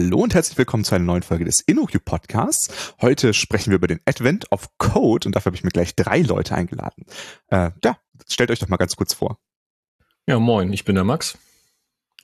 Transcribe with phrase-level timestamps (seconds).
[0.00, 2.94] Hallo und herzlich willkommen zu einer neuen Folge des InnoQ Podcasts.
[3.02, 6.22] Heute sprechen wir über den Advent of Code und dafür habe ich mir gleich drei
[6.22, 7.04] Leute eingeladen.
[7.48, 9.38] Äh, ja, stellt euch doch mal ganz kurz vor.
[10.26, 11.36] Ja, moin, ich bin der Max.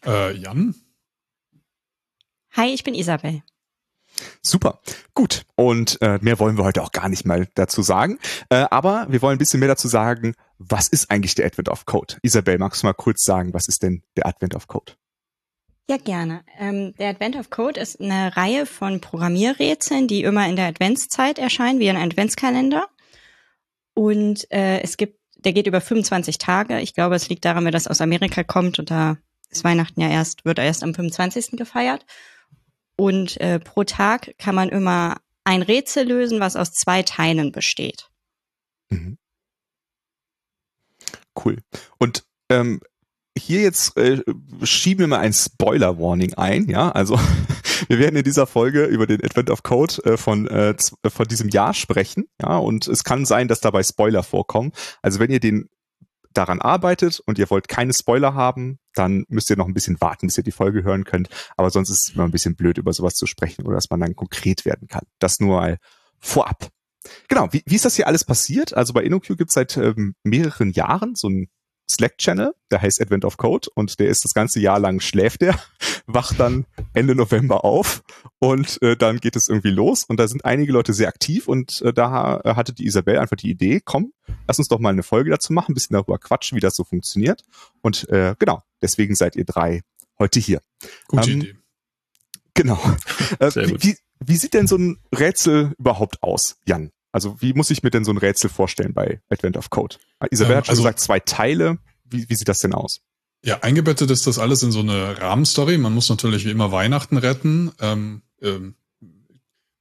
[0.07, 0.75] Äh, Jan.
[2.53, 3.43] Hi, ich bin Isabel.
[4.41, 4.81] Super,
[5.13, 5.45] gut.
[5.55, 8.19] Und äh, mehr wollen wir heute auch gar nicht mal dazu sagen.
[8.49, 11.85] Äh, aber wir wollen ein bisschen mehr dazu sagen, was ist eigentlich der Advent of
[11.85, 12.17] Code?
[12.23, 14.95] Isabel, magst du mal kurz sagen, was ist denn der Advent of Code?
[15.89, 16.45] Ja, gerne.
[16.59, 21.39] Ähm, der Advent of Code ist eine Reihe von Programmierrätseln, die immer in der Adventszeit
[21.39, 22.89] erscheinen, wie ein Adventskalender.
[23.95, 26.81] Und äh, es gibt, der geht über 25 Tage.
[26.81, 29.17] Ich glaube, es liegt daran, weil das aus Amerika kommt und da
[29.49, 31.53] ist Weihnachten ja erst, wird erst am 25.
[31.53, 32.05] gefeiert.
[32.97, 38.11] Und äh, pro Tag kann man immer ein Rätsel lösen, was aus zwei Teilen besteht.
[38.91, 39.19] Mhm.
[41.37, 41.59] Cool.
[41.99, 42.81] Und ähm,
[43.37, 44.23] hier jetzt äh,
[44.63, 47.19] schieben wir mal ein Spoiler-Warning ein, ja, also
[47.89, 51.27] wir werden in dieser Folge über den Advent of Code äh, von, äh, äh, von
[51.27, 54.73] diesem Jahr sprechen, ja, und es kann sein, dass dabei Spoiler vorkommen.
[55.03, 55.69] Also wenn ihr den
[56.33, 60.27] daran arbeitet und ihr wollt keine Spoiler haben, dann müsst ihr noch ein bisschen warten,
[60.27, 61.29] bis ihr die Folge hören könnt.
[61.57, 64.01] Aber sonst ist es immer ein bisschen blöd, über sowas zu sprechen oder dass man
[64.01, 65.07] dann konkret werden kann.
[65.19, 65.79] Das nur mal
[66.19, 66.69] vorab.
[67.29, 68.75] Genau, wie, wie ist das hier alles passiert?
[68.75, 71.49] Also bei InnoQ gibt es seit ähm, mehreren Jahren so ein
[71.89, 75.59] Slack-Channel, der heißt Advent of Code und der ist das ganze Jahr lang schläft der,
[76.07, 78.03] wacht dann Ende November auf
[78.39, 81.83] und äh, dann geht es irgendwie los und da sind einige Leute sehr aktiv und
[81.83, 84.13] äh, da hatte die Isabel einfach die Idee, komm,
[84.47, 86.85] lass uns doch mal eine Folge dazu machen, ein bisschen darüber quatschen, wie das so
[86.85, 87.43] funktioniert
[87.83, 89.83] und äh, genau, deswegen seid ihr drei
[90.19, 90.63] heute hier.
[91.09, 91.57] Gute ähm, Idee.
[92.55, 92.81] Genau.
[93.39, 93.51] Äh,
[93.83, 96.91] wie, wie sieht denn so ein Rätsel überhaupt aus, Jan?
[97.13, 99.97] Also wie muss ich mir denn so ein Rätsel vorstellen bei Advent of Code?
[100.31, 101.79] Isabel ähm, hat schon also, gesagt, zwei Teile.
[102.05, 103.01] Wie, wie sieht das denn aus?
[103.45, 105.79] Ja, eingebettet ist das alles in so eine Rahmenstory.
[105.79, 107.73] Man muss natürlich wie immer Weihnachten retten.
[107.81, 108.75] Ähm, ähm,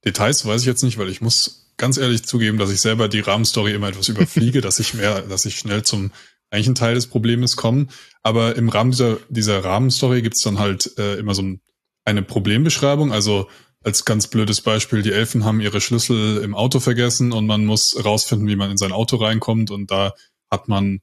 [0.06, 3.19] Details weiß ich jetzt nicht, weil ich muss ganz ehrlich zugeben, dass ich selber die
[3.22, 6.12] Rahmenstory immer etwas überfliege, dass ich mehr, dass ich schnell zum
[6.52, 7.88] eigentlichen Teil des Problems komme.
[8.22, 11.62] Aber im Rahmen dieser, dieser Rahmenstory gibt's dann halt äh, immer so ein,
[12.06, 13.12] eine Problembeschreibung.
[13.12, 13.50] Also
[13.85, 17.96] als ganz blödes Beispiel, die Elfen haben ihre Schlüssel im Auto vergessen und man muss
[18.03, 20.13] rausfinden, wie man in sein Auto reinkommt und da
[20.50, 21.01] hat man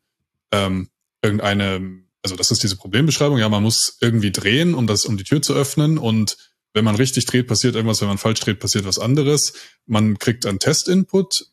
[0.51, 0.89] ähm,
[1.23, 5.23] irgendeine, also das ist diese Problembeschreibung, ja, man muss irgendwie drehen, um das, um die
[5.23, 6.37] Tür zu öffnen und
[6.75, 9.53] wenn man richtig dreht, passiert irgendwas, wenn man falsch dreht, passiert was anderes.
[9.87, 11.52] Man kriegt einen Test-Input,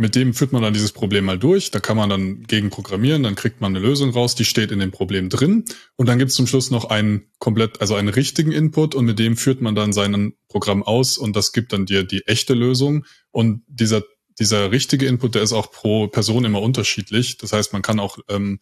[0.00, 1.70] mit dem führt man dann dieses Problem mal durch.
[1.70, 4.78] Da kann man dann gegen programmieren, dann kriegt man eine Lösung raus, die steht in
[4.78, 5.66] dem Problem drin.
[5.96, 9.18] Und dann gibt es zum Schluss noch einen komplett, also einen richtigen Input und mit
[9.18, 13.04] dem führt man dann sein Programm aus und das gibt dann dir die echte Lösung.
[13.30, 14.02] Und dieser,
[14.38, 17.36] dieser richtige Input, der ist auch pro Person immer unterschiedlich.
[17.36, 18.60] Das heißt, man kann auch ähm,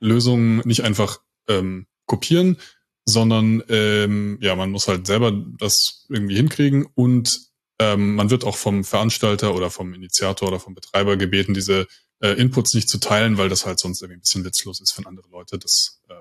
[0.00, 2.56] Lösungen nicht einfach ähm, kopieren,
[3.04, 7.49] sondern ähm, ja, man muss halt selber das irgendwie hinkriegen und
[7.80, 11.86] ähm, man wird auch vom Veranstalter oder vom Initiator oder vom Betreiber gebeten, diese
[12.20, 15.06] äh, Inputs nicht zu teilen, weil das halt sonst irgendwie ein bisschen witzlos ist, wenn
[15.06, 16.14] andere Leute das äh,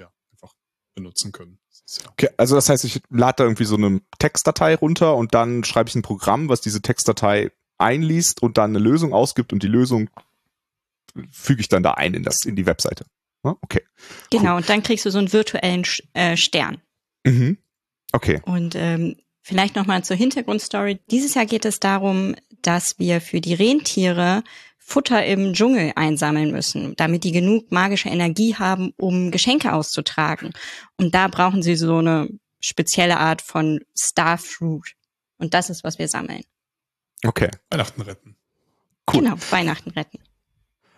[0.00, 0.54] ja einfach
[0.94, 1.58] benutzen können.
[1.98, 5.64] Ja okay, also das heißt, ich lade da irgendwie so eine Textdatei runter und dann
[5.64, 9.68] schreibe ich ein Programm, was diese Textdatei einliest und dann eine Lösung ausgibt und die
[9.68, 10.08] Lösung
[11.30, 13.04] füge ich dann da ein in das in die Webseite.
[13.42, 13.82] Okay.
[14.30, 14.56] Genau, cool.
[14.58, 15.84] und dann kriegst du so einen virtuellen
[16.14, 16.80] äh, Stern.
[17.24, 17.58] Mhm.
[18.12, 18.40] Okay.
[18.44, 19.16] Und ähm,
[19.46, 21.00] Vielleicht nochmal zur Hintergrundstory.
[21.10, 24.42] Dieses Jahr geht es darum, dass wir für die Rentiere
[24.78, 30.54] Futter im Dschungel einsammeln müssen, damit die genug magische Energie haben, um Geschenke auszutragen.
[30.96, 34.94] Und da brauchen sie so eine spezielle Art von Starfruit.
[35.36, 36.44] Und das ist, was wir sammeln.
[37.22, 37.50] Okay.
[37.70, 38.36] Weihnachten retten.
[39.12, 39.24] Cool.
[39.24, 40.20] Genau, Weihnachten retten.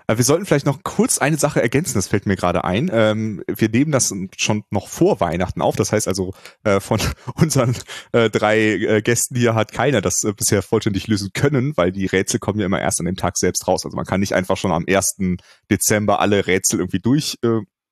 [0.06, 2.90] Äh, wir sollten vielleicht noch kurz eine Sache ergänzen, das fällt mir gerade ein.
[2.92, 5.76] Ähm, wir nehmen das schon noch vor Weihnachten auf.
[5.76, 7.00] Das heißt also, äh, von
[7.34, 7.76] unseren
[8.12, 12.60] äh, drei Gästen hier hat keiner das bisher vollständig lösen können, weil die Rätsel kommen
[12.60, 13.84] ja immer erst an dem Tag selbst raus.
[13.84, 15.16] Also man kann nicht einfach schon am 1.
[15.70, 17.38] Dezember alle Rätsel irgendwie durch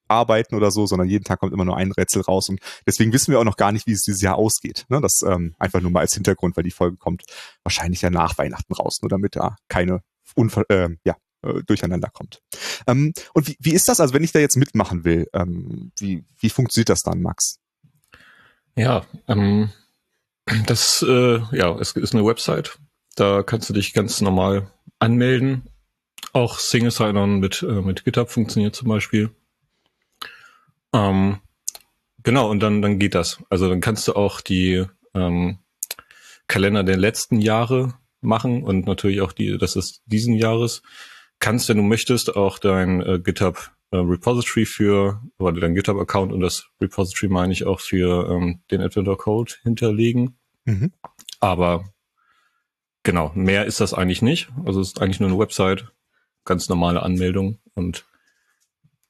[0.09, 3.33] arbeiten oder so, sondern jeden Tag kommt immer nur ein Rätsel raus und deswegen wissen
[3.33, 4.85] wir auch noch gar nicht, wie es dieses Jahr ausgeht.
[4.89, 5.01] Ne?
[5.01, 7.25] Das ähm, einfach nur mal als Hintergrund, weil die Folge kommt
[7.63, 10.03] wahrscheinlich ja nach Weihnachten raus, nur damit da keine
[10.35, 12.41] Unver äh, ja, äh, durcheinander kommt.
[12.87, 16.25] Ähm, und wie, wie ist das, also wenn ich da jetzt mitmachen will, ähm, wie,
[16.39, 17.59] wie funktioniert das dann, Max?
[18.77, 19.71] Ja, ähm,
[20.67, 22.79] das äh, ja, es ist eine Website.
[23.17, 25.63] Da kannst du dich ganz normal anmelden.
[26.33, 29.31] Auch Single Sign-On mit, äh, mit GitHub funktioniert zum Beispiel.
[30.93, 31.39] Ähm,
[32.23, 33.39] genau, und dann, dann geht das.
[33.51, 35.59] Also dann kannst du auch die ähm,
[36.49, 40.83] Kalender der letzten Jahre machen und natürlich auch die, das ist diesen Jahres
[41.45, 46.41] kannst, wenn du möchtest, auch dein äh, GitHub äh, Repository für, oder dein GitHub-Account und
[46.41, 50.39] das Repository meine ich auch für ähm, den Adventure Code hinterlegen.
[50.65, 50.93] Mhm.
[51.41, 51.85] Aber
[53.03, 54.49] genau, mehr ist das eigentlich nicht.
[54.65, 55.93] Also es ist eigentlich nur eine Website,
[56.47, 58.07] ganz normale Anmeldung und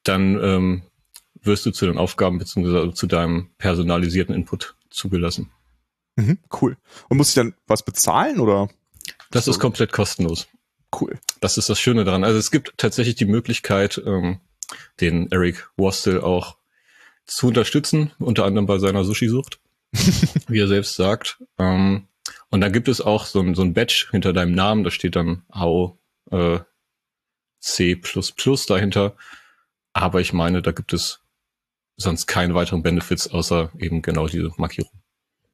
[0.02, 0.82] dann ähm,
[1.40, 2.94] wirst du zu den Aufgaben bzw.
[2.94, 5.52] zu deinem personalisierten Input zugelassen.
[6.16, 6.76] Mhm, cool.
[7.08, 8.68] Und muss ich dann was bezahlen oder?
[9.30, 10.48] Das ist komplett kostenlos.
[11.00, 11.18] Cool.
[11.40, 12.24] Das ist das Schöne daran.
[12.24, 14.40] Also es gibt tatsächlich die Möglichkeit, ähm,
[15.00, 16.56] den Eric Wastel auch
[17.26, 19.60] zu unterstützen, unter anderem bei seiner Sushi-Sucht,
[20.48, 21.42] wie er selbst sagt.
[21.58, 22.08] Ähm,
[22.50, 25.16] und da gibt es auch so ein, so ein Badge hinter deinem Namen, da steht
[25.16, 25.98] dann AO
[26.30, 26.60] äh,
[27.60, 28.00] C++
[28.68, 29.16] dahinter.
[29.92, 31.20] Aber ich meine, da gibt es
[31.96, 34.90] sonst keine weiteren Benefits, außer eben genau diese Markierung.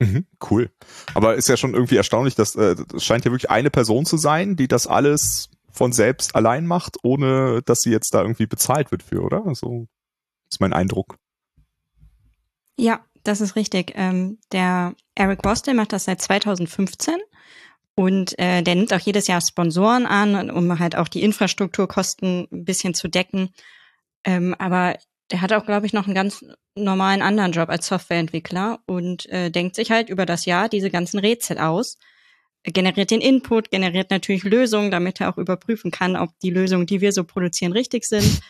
[0.00, 0.70] Mhm, cool.
[1.14, 4.16] Aber ist ja schon irgendwie erstaunlich, dass äh, das scheint ja wirklich eine Person zu
[4.16, 8.90] sein, die das alles von selbst allein macht, ohne dass sie jetzt da irgendwie bezahlt
[8.90, 9.44] wird für, oder?
[9.54, 9.86] So
[10.50, 11.16] ist mein Eindruck.
[12.78, 13.92] Ja, das ist richtig.
[13.94, 17.16] Ähm, der Eric Boston macht das seit 2015
[17.94, 22.64] und äh, der nimmt auch jedes Jahr Sponsoren an, um halt auch die Infrastrukturkosten ein
[22.64, 23.50] bisschen zu decken.
[24.24, 24.96] Ähm, aber
[25.30, 26.44] der hat auch, glaube ich, noch einen ganz
[26.74, 31.18] normalen anderen Job als Softwareentwickler und äh, denkt sich halt über das Jahr diese ganzen
[31.18, 31.98] Rätsel aus,
[32.64, 37.00] generiert den Input, generiert natürlich Lösungen, damit er auch überprüfen kann, ob die Lösungen, die
[37.00, 38.40] wir so produzieren, richtig sind.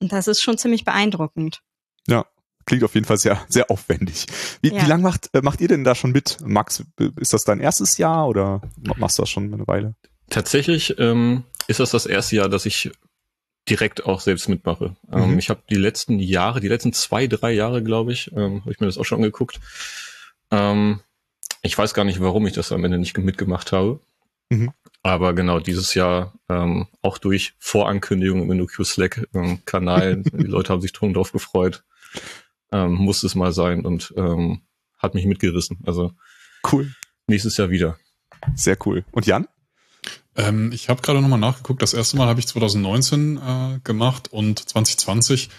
[0.00, 1.60] Und das ist schon ziemlich beeindruckend.
[2.06, 2.24] Ja,
[2.66, 4.26] klingt auf jeden Fall sehr, sehr aufwendig.
[4.62, 4.82] Wie, ja.
[4.82, 6.84] wie lange macht, äh, macht ihr denn da schon mit, Max?
[7.16, 8.62] Ist das dein erstes Jahr oder
[8.96, 9.94] machst du das schon eine Weile?
[10.30, 12.90] Tatsächlich ähm, ist das das erste Jahr, dass ich
[13.68, 14.96] direkt auch selbst mitmache.
[15.12, 15.38] Ähm, mhm.
[15.38, 18.80] ich habe die letzten Jahre, die letzten zwei, drei Jahre, glaube ich, ähm, habe ich
[18.80, 19.60] mir das auch schon angeguckt.
[20.50, 21.00] Ähm,
[21.62, 24.00] ich weiß gar nicht, warum ich das am Ende nicht mitgemacht habe.
[24.50, 24.72] Mhm.
[25.02, 30.80] Aber genau dieses Jahr ähm, auch durch Vorankündigung im InnoQ Slack ähm, die Leute haben
[30.80, 31.84] sich drum drauf gefreut,
[32.72, 34.62] ähm, muss es mal sein und ähm,
[34.98, 35.78] hat mich mitgerissen.
[35.84, 36.12] Also
[36.72, 36.92] cool.
[37.26, 37.98] Nächstes Jahr wieder.
[38.54, 39.04] Sehr cool.
[39.10, 39.46] Und Jan?
[40.38, 41.82] Ähm, ich habe gerade nochmal nachgeguckt.
[41.82, 45.50] Das erste Mal habe ich 2019 äh, gemacht und 2020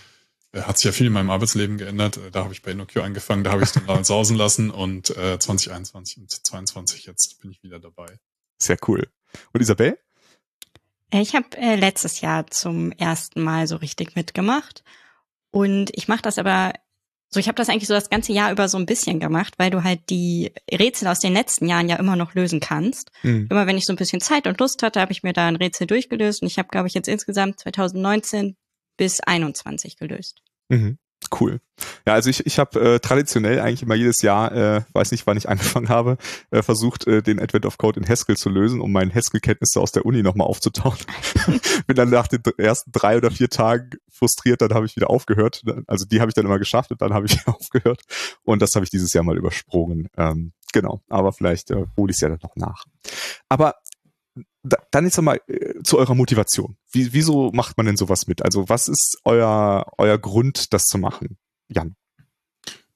[0.54, 2.18] äh, hat sich ja viel in meinem Arbeitsleben geändert.
[2.18, 5.10] Äh, da habe ich bei InnoQ angefangen, da habe ich es dann sausen lassen und
[5.12, 8.20] äh, 2021 und 2022 jetzt bin ich wieder dabei.
[8.58, 9.10] Sehr cool.
[9.52, 10.00] Und Isabel?
[11.12, 14.86] Äh, ich habe äh, letztes Jahr zum ersten Mal so richtig mitgemacht
[15.52, 16.74] und ich mache das aber
[17.31, 19.70] so, ich habe das eigentlich so das ganze Jahr über so ein bisschen gemacht, weil
[19.70, 23.12] du halt die Rätsel aus den letzten Jahren ja immer noch lösen kannst.
[23.22, 23.48] Mhm.
[23.52, 25.56] Immer wenn ich so ein bisschen Zeit und Lust hatte, habe ich mir da ein
[25.56, 28.56] Rätsel durchgelöst und ich habe, glaube ich, jetzt insgesamt 2019
[28.98, 30.42] bis 21 gelöst.
[30.70, 30.98] Mhm.
[31.38, 31.60] Cool.
[32.06, 35.38] Ja, also ich, ich habe äh, traditionell eigentlich immer jedes Jahr, äh, weiß nicht, wann
[35.38, 36.18] ich angefangen habe,
[36.52, 39.92] äh, versucht, äh, den Advent of Code in Haskell zu lösen, um meine Haskell-Kenntnisse aus
[39.92, 40.98] der Uni nochmal aufzutauen.
[41.88, 45.64] Bin dann nach den ersten drei oder vier Tagen frustriert, dann habe ich wieder aufgehört.
[45.88, 48.02] Also die habe ich dann immer geschafft und dann habe ich aufgehört.
[48.44, 50.10] Und das habe ich dieses Jahr mal übersprungen.
[50.18, 52.86] Ähm, genau, aber vielleicht äh, hole ich es ja dann noch nach.
[53.48, 53.76] Aber
[54.63, 56.75] dann jetzt nochmal äh, zu eurer Motivation.
[56.91, 58.44] Wie, wieso macht man denn sowas mit?
[58.44, 61.38] Also was ist euer, euer Grund, das zu machen?
[61.69, 61.95] Jan.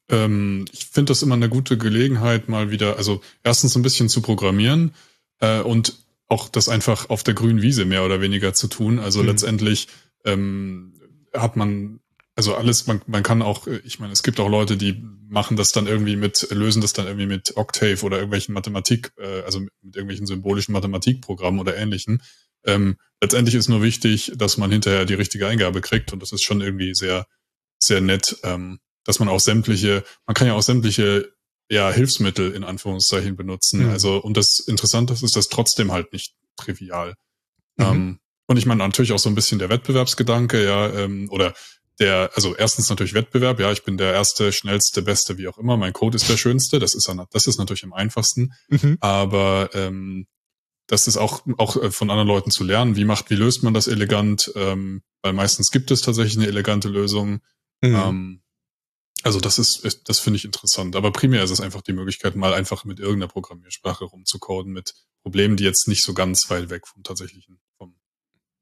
[0.10, 4.22] Ähm, ich finde das immer eine gute Gelegenheit, mal wieder, also erstens ein bisschen zu
[4.22, 4.93] programmieren
[5.39, 9.00] äh, und auch das einfach auf der grünen Wiese mehr oder weniger zu tun.
[9.00, 9.27] Also mhm.
[9.27, 9.88] letztendlich
[10.25, 10.93] ähm,
[11.34, 12.00] hat man
[12.36, 15.72] also alles, man, man kann auch, ich meine, es gibt auch Leute, die machen das
[15.72, 19.74] dann irgendwie mit, lösen das dann irgendwie mit Octave oder irgendwelchen Mathematik, äh, also mit,
[19.82, 22.24] mit irgendwelchen symbolischen Mathematikprogrammen oder ähnlichen.
[22.66, 26.44] Ähm, letztendlich ist nur wichtig, dass man hinterher die richtige Eingabe kriegt und das ist
[26.44, 27.28] schon irgendwie sehr,
[27.78, 31.34] sehr nett, ähm, dass man auch sämtliche, man kann ja auch sämtliche
[31.70, 33.84] ja, Hilfsmittel in Anführungszeichen benutzen.
[33.84, 33.90] Mhm.
[33.90, 37.16] Also, und das Interessante ist, ist das trotzdem halt nicht trivial.
[37.78, 37.86] Mhm.
[37.86, 41.54] Ähm, und ich meine natürlich auch so ein bisschen der Wettbewerbsgedanke, ja, ähm, oder
[42.00, 45.78] der, also erstens natürlich Wettbewerb, ja, ich bin der erste, schnellste, beste, wie auch immer,
[45.78, 48.98] mein Code ist der schönste, das ist, das ist natürlich am einfachsten, mhm.
[49.00, 50.28] aber ähm,
[50.88, 53.74] das ist auch, auch äh, von anderen Leuten zu lernen, wie macht, wie löst man
[53.74, 57.42] das elegant, ähm, weil meistens gibt es tatsächlich eine elegante Lösung.
[57.82, 57.96] Mhm.
[57.96, 58.44] Ähm,
[59.24, 60.98] also das ist, das finde ich interessant.
[60.98, 65.56] Aber primär ist es einfach die Möglichkeit, mal einfach mit irgendeiner Programmiersprache rumzucoden, mit Problemen,
[65.56, 67.96] die jetzt nicht so ganz weit weg vom tatsächlichen, vom,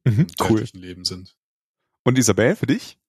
[0.04, 0.68] mhm, cool.
[0.74, 1.36] Leben sind.
[2.04, 3.01] Und Isabel, für dich?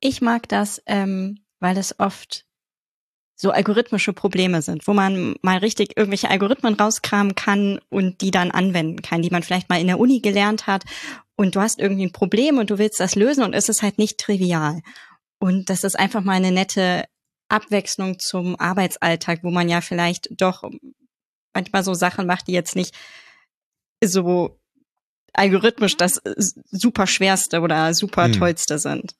[0.00, 2.46] Ich mag das, ähm, weil es oft
[3.36, 8.50] so algorithmische Probleme sind, wo man mal richtig irgendwelche Algorithmen rauskramen kann und die dann
[8.50, 10.84] anwenden kann, die man vielleicht mal in der Uni gelernt hat
[11.36, 13.96] und du hast irgendwie ein Problem und du willst das lösen und es ist halt
[13.96, 14.82] nicht trivial.
[15.38, 17.06] Und das ist einfach mal eine nette
[17.48, 20.70] Abwechslung zum Arbeitsalltag, wo man ja vielleicht doch
[21.54, 22.94] manchmal so Sachen macht, die jetzt nicht
[24.04, 24.60] so
[25.32, 26.20] algorithmisch das
[26.70, 28.32] super schwerste oder super hm.
[28.34, 29.14] tollste sind.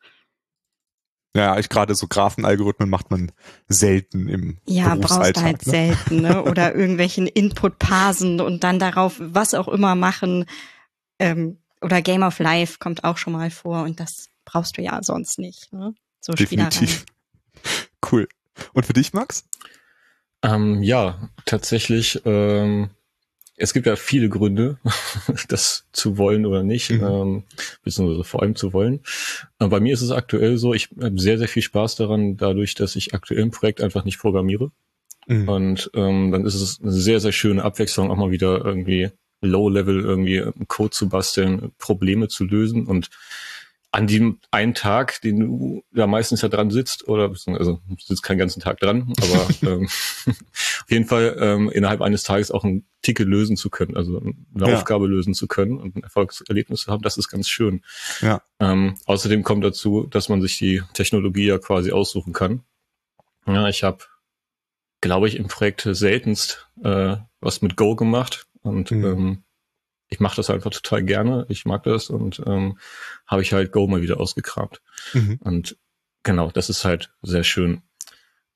[1.36, 3.30] Ja, ich gerade so Graphenalgorithmen macht man
[3.68, 5.72] selten im Ja, brauchst du halt ne?
[5.72, 6.42] selten, ne?
[6.50, 10.46] Oder irgendwelchen Input parsen und dann darauf was auch immer machen.
[11.18, 15.02] Ähm, oder Game of Life kommt auch schon mal vor und das brauchst du ja
[15.02, 15.94] sonst nicht, ne?
[16.20, 17.06] So Definitiv.
[18.10, 18.28] Cool.
[18.74, 19.44] Und für dich, Max?
[20.42, 22.90] Ähm, ja, tatsächlich ähm,
[23.60, 24.78] es gibt ja viele Gründe,
[25.48, 27.04] das zu wollen oder nicht, mhm.
[27.04, 27.42] ähm,
[27.84, 29.00] beziehungsweise vor allem zu wollen.
[29.58, 32.74] Aber bei mir ist es aktuell so, ich habe sehr, sehr viel Spaß daran, dadurch,
[32.74, 34.72] dass ich aktuell im Projekt einfach nicht programmiere.
[35.26, 35.48] Mhm.
[35.48, 39.10] Und ähm, dann ist es eine sehr, sehr schöne Abwechslung, auch mal wieder irgendwie
[39.42, 43.10] Low-Level irgendwie Code zu basteln, Probleme zu lösen und
[43.92, 48.38] an dem einen Tag, den du da meistens ja dran sitzt, oder also sitzt keinen
[48.38, 49.88] ganzen Tag dran, aber ähm,
[50.90, 54.76] jeden Fall ähm, innerhalb eines Tages auch ein Ticket lösen zu können, also eine ja.
[54.76, 57.82] Aufgabe lösen zu können und ein Erfolgserlebnis zu haben, das ist ganz schön.
[58.20, 58.42] Ja.
[58.58, 62.62] Ähm, außerdem kommt dazu, dass man sich die Technologie ja quasi aussuchen kann.
[63.46, 64.04] Ja, ich habe,
[65.00, 69.04] glaube ich, im Projekt seltenst äh, was mit Go gemacht und mhm.
[69.04, 69.44] ähm,
[70.10, 71.46] ich mache das einfach total gerne.
[71.48, 72.78] Ich mag das und ähm,
[73.26, 74.82] habe ich halt Go mal wieder ausgekramt.
[75.14, 75.38] Mhm.
[75.42, 75.78] Und
[76.24, 77.82] genau, das ist halt sehr schön.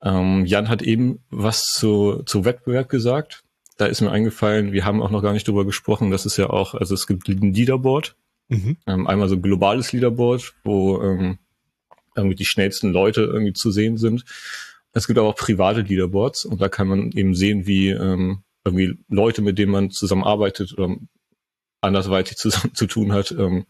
[0.05, 3.43] Ähm, Jan hat eben was zu, zu Wettbewerb gesagt.
[3.79, 6.51] Da ist mir eingefallen, wir haben auch noch gar nicht drüber gesprochen, das ist ja
[6.51, 8.15] auch, also es gibt ein Leaderboard.
[8.49, 8.77] Mhm.
[8.87, 11.39] Ähm, einmal so ein globales Leaderboard, wo ähm,
[12.15, 14.25] irgendwie die schnellsten Leute irgendwie zu sehen sind.
[14.93, 18.97] Es gibt aber auch private Leaderboards und da kann man eben sehen, wie ähm, irgendwie
[19.09, 20.97] Leute, mit denen man zusammenarbeitet oder
[21.81, 23.65] andersweitig zu, zu tun hat, ähm, äh,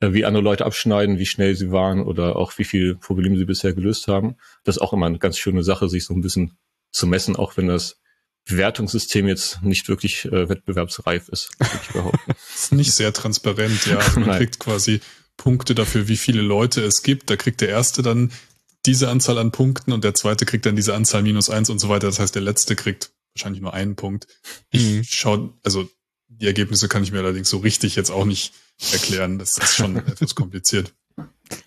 [0.00, 3.72] wie andere Leute abschneiden, wie schnell sie waren oder auch wie viele Probleme sie bisher
[3.72, 4.36] gelöst haben.
[4.64, 6.56] Das ist auch immer eine ganz schöne Sache, sich so ein bisschen
[6.92, 8.00] zu messen, auch wenn das
[8.46, 12.32] Bewertungssystem jetzt nicht wirklich äh, wettbewerbsreif ist, würde ich behaupten.
[12.54, 13.98] ist nicht sehr transparent, ja.
[13.98, 15.00] Also man kriegt quasi
[15.36, 17.28] Punkte dafür, wie viele Leute es gibt.
[17.28, 18.32] Da kriegt der erste dann
[18.86, 21.88] diese Anzahl an Punkten und der zweite kriegt dann diese Anzahl minus eins und so
[21.88, 22.06] weiter.
[22.06, 24.26] Das heißt, der letzte kriegt wahrscheinlich nur einen Punkt.
[24.70, 25.04] Ich mhm.
[25.04, 25.88] schaue, also
[26.28, 28.54] die Ergebnisse kann ich mir allerdings so richtig jetzt auch nicht
[28.92, 29.38] erklären.
[29.38, 30.94] Das ist schon etwas kompliziert.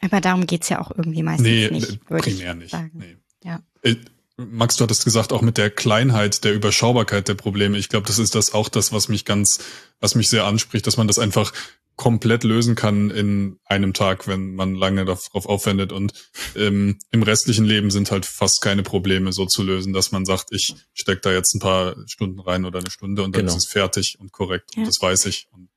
[0.01, 2.05] Aber darum geht's ja auch irgendwie meistens nee, nicht.
[2.05, 2.75] Primär nicht.
[2.93, 3.17] Nee.
[3.43, 3.61] Ja.
[3.81, 3.95] Äh,
[4.37, 7.77] Max, du hattest gesagt, auch mit der Kleinheit, der Überschaubarkeit der Probleme.
[7.77, 9.59] Ich glaube, das ist das auch das, was mich ganz,
[9.99, 11.53] was mich sehr anspricht, dass man das einfach
[11.95, 15.91] komplett lösen kann in einem Tag, wenn man lange darauf aufwendet.
[15.91, 16.13] Und
[16.55, 20.47] ähm, im restlichen Leben sind halt fast keine Probleme so zu lösen, dass man sagt,
[20.51, 23.55] ich stecke da jetzt ein paar Stunden rein oder eine Stunde und dann genau.
[23.55, 24.71] ist es fertig und korrekt.
[24.75, 24.81] Ja.
[24.81, 25.47] Und das weiß ich.
[25.51, 25.70] Und, äh,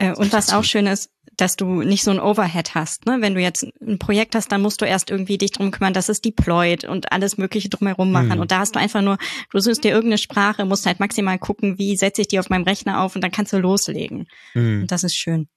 [0.00, 3.06] und was auch schön ist, dass du nicht so ein Overhead hast.
[3.06, 3.18] Ne?
[3.20, 6.08] Wenn du jetzt ein Projekt hast, dann musst du erst irgendwie dich drum kümmern, dass
[6.08, 8.36] es deployed und alles Mögliche drumherum machen.
[8.36, 8.40] Mhm.
[8.40, 9.18] Und da hast du einfach nur,
[9.52, 12.64] du suchst dir irgendeine Sprache, musst halt maximal gucken, wie setze ich die auf meinem
[12.64, 14.26] Rechner auf und dann kannst du loslegen.
[14.54, 14.82] Mhm.
[14.82, 15.48] Und das ist schön.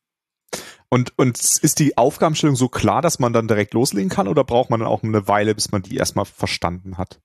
[0.90, 4.70] Und, und ist die Aufgabenstellung so klar, dass man dann direkt loslegen kann oder braucht
[4.70, 7.20] man dann auch eine Weile, bis man die erstmal verstanden hat?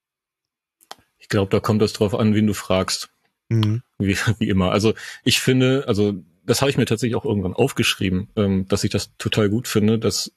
[1.18, 3.10] Ich glaube, da kommt es drauf an, wen du fragst.
[3.48, 3.82] Mhm.
[3.98, 4.72] Wie, wie immer.
[4.72, 8.90] Also ich finde, also das habe ich mir tatsächlich auch irgendwann aufgeschrieben, ähm, dass ich
[8.90, 10.32] das total gut finde, dass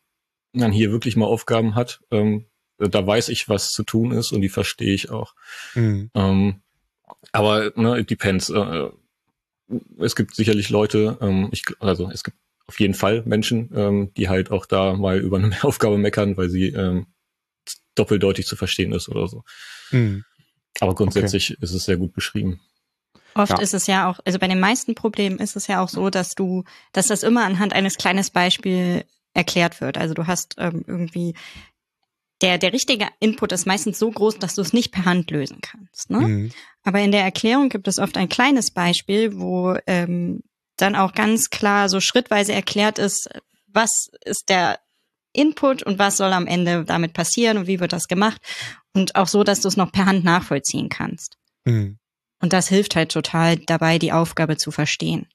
[0.54, 2.02] man hier wirklich mal Aufgaben hat.
[2.12, 2.46] Ähm,
[2.78, 5.34] da weiß ich, was zu tun ist und die verstehe ich auch.
[5.76, 6.12] Mhm.
[6.14, 6.62] Ähm,
[7.32, 8.50] aber ne, it depends.
[8.50, 8.90] Äh,
[10.00, 14.30] es gibt sicherlich Leute, ähm, ich, also es gibt auf jeden Fall Menschen, ähm, die
[14.30, 17.08] halt auch da mal über eine Aufgabe meckern, weil sie ähm,
[17.96, 19.44] doppeldeutig zu verstehen ist oder so.
[19.92, 20.24] Mhm.
[20.82, 21.60] Aber grundsätzlich okay.
[21.62, 22.60] ist es sehr gut beschrieben.
[23.36, 23.60] Oft ja.
[23.60, 26.36] ist es ja auch, also bei den meisten Problemen ist es ja auch so, dass
[26.36, 26.64] du,
[26.94, 29.98] dass das immer anhand eines kleines Beispiel erklärt wird.
[29.98, 31.36] Also du hast ähm, irgendwie
[32.42, 35.60] der, der richtige Input ist meistens so groß, dass du es nicht per Hand lösen
[35.62, 36.10] kannst.
[36.10, 36.20] Ne?
[36.20, 36.52] Mhm.
[36.84, 40.42] Aber in der Erklärung gibt es oft ein kleines Beispiel, wo ähm,
[40.78, 43.30] dann auch ganz klar so schrittweise erklärt ist,
[43.68, 44.80] was ist der
[45.34, 48.42] Input und was soll am Ende damit passieren und wie wird das gemacht.
[48.94, 51.38] Und auch so, dass du es noch per Hand nachvollziehen kannst.
[51.66, 51.98] Mhm.
[52.42, 55.28] Und das hilft halt total dabei, die Aufgabe zu verstehen.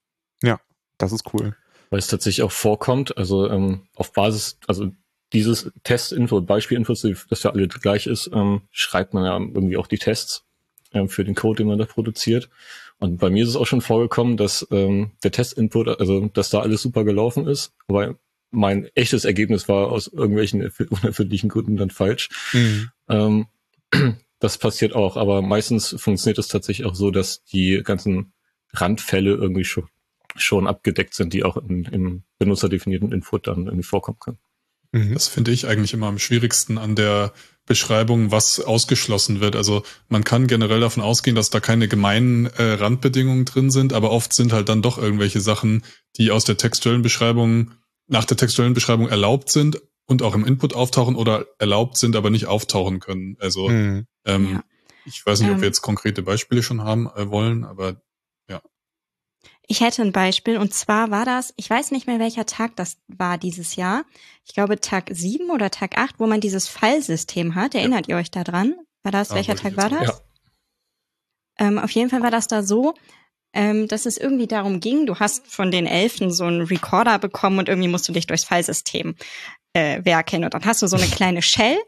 [0.43, 0.61] Ja,
[0.99, 1.57] das ist cool.
[1.91, 4.93] Weil es tatsächlich auch vorkommt, also ähm, auf Basis, also
[5.33, 9.99] dieses Testinfo, Beispielinfo, das ja alle gleich ist, ähm, schreibt man ja irgendwie auch die
[9.99, 10.45] Tests
[10.93, 12.51] ähm, für den Code, den man da produziert.
[12.99, 16.61] Und bei mir ist es auch schon vorgekommen, dass ähm, der Testinput, also dass da
[16.61, 18.17] alles super gelaufen ist, aber
[18.51, 22.29] mein echtes Ergebnis war aus irgendwelchen unerfindlichen Gründen dann falsch.
[22.53, 22.91] Mhm.
[23.09, 23.47] Ähm,
[24.41, 28.33] das passiert auch, aber meistens funktioniert es tatsächlich auch so, dass die ganzen
[28.73, 29.89] Randfälle irgendwie schon,
[30.35, 34.39] schon abgedeckt sind, die auch in, im benutzerdefinierten Input dann irgendwie vorkommen können.
[34.93, 35.15] Mhm.
[35.15, 37.33] Das finde ich eigentlich immer am schwierigsten an der
[37.67, 39.55] Beschreibung, was ausgeschlossen wird.
[39.55, 44.11] Also man kann generell davon ausgehen, dass da keine gemeinen äh, Randbedingungen drin sind, aber
[44.11, 45.85] oft sind halt dann doch irgendwelche Sachen,
[46.17, 47.73] die aus der textuellen Beschreibung,
[48.09, 52.31] nach der textuellen Beschreibung erlaubt sind und auch im Input auftauchen oder erlaubt sind, aber
[52.31, 53.37] nicht auftauchen können.
[53.41, 54.07] Also mhm.
[54.27, 54.65] ähm, ja.
[55.07, 55.69] ich weiß nicht, ob wir ähm.
[55.69, 58.03] jetzt konkrete Beispiele schon haben äh, wollen, aber
[59.71, 62.97] ich hätte ein Beispiel und zwar war das, ich weiß nicht mehr welcher Tag das
[63.07, 64.03] war dieses Jahr.
[64.45, 67.77] Ich glaube Tag sieben oder Tag acht, wo man dieses Fallsystem hat.
[67.77, 68.17] Erinnert ja.
[68.17, 68.75] ihr euch daran?
[69.05, 70.09] War das, ah, welcher Tag war das?
[71.61, 71.69] Ja.
[71.69, 72.95] Ähm, auf jeden Fall war das da so,
[73.53, 77.61] ähm, dass es irgendwie darum ging, du hast von den Elfen so einen Recorder bekommen
[77.61, 79.15] und irgendwie musst du dich durchs Fallsystem
[79.73, 80.45] äh, werken.
[80.45, 81.79] Und dann hast du so eine kleine Shell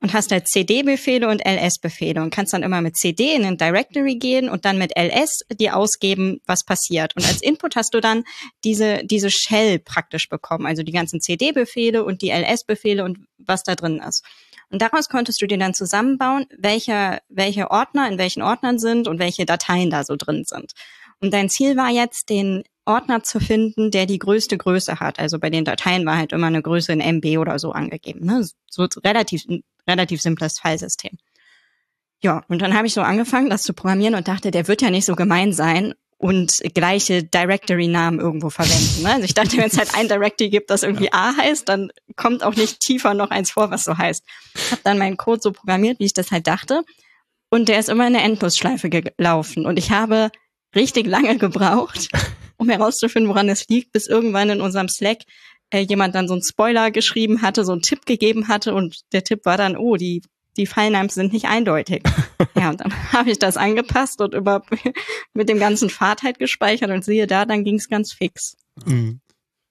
[0.00, 4.16] und hast halt CD-Befehle und LS-Befehle und kannst dann immer mit CD in ein Directory
[4.16, 7.14] gehen und dann mit LS dir ausgeben, was passiert.
[7.16, 8.24] Und als Input hast du dann
[8.64, 13.76] diese, diese Shell praktisch bekommen, also die ganzen CD-Befehle und die LS-Befehle und was da
[13.76, 14.24] drin ist.
[14.70, 19.18] Und daraus konntest du dir dann zusammenbauen, welche, welche Ordner in welchen Ordnern sind und
[19.20, 20.72] welche Dateien da so drin sind.
[21.20, 25.18] Und dein Ziel war jetzt, den Ordner zu finden, der die größte Größe hat.
[25.18, 28.26] Also bei den Dateien war halt immer eine Größe in MB oder so angegeben.
[28.26, 28.46] Ne?
[28.68, 29.44] So relativ
[29.86, 31.18] relativ simples Filesystem.
[32.22, 34.90] Ja, und dann habe ich so angefangen, das zu programmieren und dachte, der wird ja
[34.90, 39.02] nicht so gemein sein und gleiche Directory-Namen irgendwo verwenden.
[39.02, 39.12] Ne?
[39.12, 42.44] Also ich dachte, wenn es halt ein Directory gibt, das irgendwie A heißt, dann kommt
[42.44, 44.24] auch nicht tiefer noch eins vor, was so heißt.
[44.54, 46.84] Ich habe dann meinen Code so programmiert, wie ich das halt dachte.
[47.50, 49.66] Und der ist immer in der Endlosschleife gelaufen.
[49.66, 50.30] Und ich habe
[50.76, 52.08] richtig lange gebraucht,
[52.62, 55.18] um herauszufinden, woran es liegt, bis irgendwann in unserem Slack
[55.70, 59.24] äh, jemand dann so einen Spoiler geschrieben hatte, so einen Tipp gegeben hatte und der
[59.24, 60.22] Tipp war dann, oh, die
[60.56, 62.02] die Fallnames sind nicht eindeutig.
[62.56, 64.62] ja, und dann habe ich das angepasst und über
[65.34, 68.56] mit dem ganzen Pfad halt gespeichert und siehe da, dann ging es ganz fix.
[68.84, 69.20] Mhm.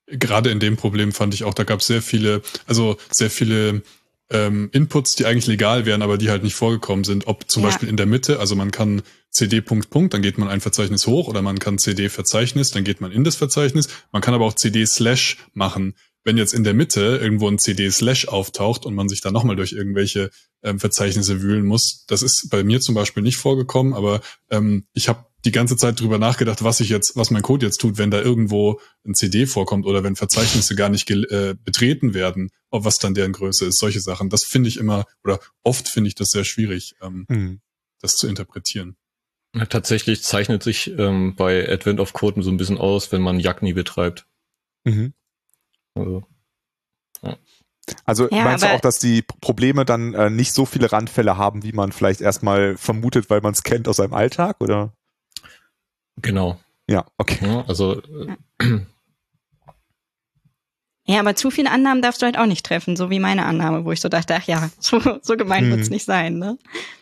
[0.08, 3.82] Gerade in dem Problem fand ich auch, da gab es sehr viele, also sehr viele
[4.30, 7.28] ähm, Inputs, die eigentlich legal wären, aber die halt nicht vorgekommen sind.
[7.28, 7.70] Ob zum ja.
[7.70, 11.07] Beispiel in der Mitte, also man kann CD Punkt Punkt, dann geht man ein Verzeichnis
[11.07, 13.87] hoch oder man kann CD Verzeichnis, dann geht man in das Verzeichnis.
[14.11, 15.96] Man kann aber auch CD Slash machen.
[16.24, 19.55] Wenn jetzt in der Mitte irgendwo ein CD Slash auftaucht und man sich dann nochmal
[19.55, 20.29] durch irgendwelche
[20.61, 25.09] ähm, Verzeichnisse wühlen muss, das ist bei mir zum Beispiel nicht vorgekommen, aber ähm, ich
[25.09, 28.11] habe die ganze Zeit drüber nachgedacht, was ich jetzt, was mein Code jetzt tut, wenn
[28.11, 33.00] da irgendwo ein CD vorkommt oder wenn Verzeichnisse gar nicht äh, betreten werden, ob was
[33.00, 34.29] dann deren Größe ist, solche Sachen.
[34.29, 37.61] Das finde ich immer oder oft finde ich das sehr schwierig, ähm, mhm.
[38.00, 38.96] das zu interpretieren.
[39.70, 43.74] Tatsächlich zeichnet sich ähm, bei Advent of Code so ein bisschen aus, wenn man Jagni
[43.74, 44.25] betreibt.
[44.85, 45.14] Mhm.
[45.94, 46.24] Also,
[47.22, 47.37] ja.
[48.05, 51.64] Also ja, meinst du auch, dass die Probleme dann äh, nicht so viele Randfälle haben,
[51.64, 54.94] wie man vielleicht erstmal vermutet, weil man es kennt aus seinem Alltag, oder?
[56.22, 56.59] Genau.
[56.87, 57.46] Ja, okay.
[57.46, 58.79] Ja, also äh,
[61.05, 63.85] ja, aber zu viele Annahmen darfst du halt auch nicht treffen, so wie meine Annahme,
[63.85, 65.72] wo ich so dachte, ach ja, so, so gemein hm.
[65.72, 66.57] wird's nicht sein, ne?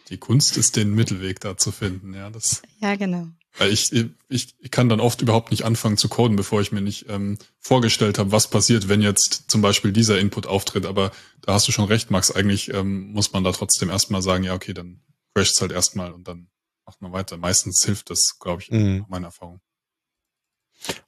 [0.09, 2.29] Die Kunst ist, den Mittelweg da zu finden, ja.
[2.29, 3.27] Das, ja, genau.
[3.57, 3.91] Weil ich,
[4.29, 7.37] ich, ich kann dann oft überhaupt nicht anfangen zu coden, bevor ich mir nicht ähm,
[7.59, 10.85] vorgestellt habe, was passiert, wenn jetzt zum Beispiel dieser Input auftritt.
[10.85, 12.31] Aber da hast du schon recht, Max.
[12.31, 15.01] Eigentlich ähm, muss man da trotzdem erstmal sagen, ja, okay, dann
[15.33, 16.47] crasht halt erstmal und dann
[16.85, 17.37] macht man weiter.
[17.37, 19.05] Meistens hilft das, glaube ich, mhm.
[19.09, 19.59] meiner Erfahrung.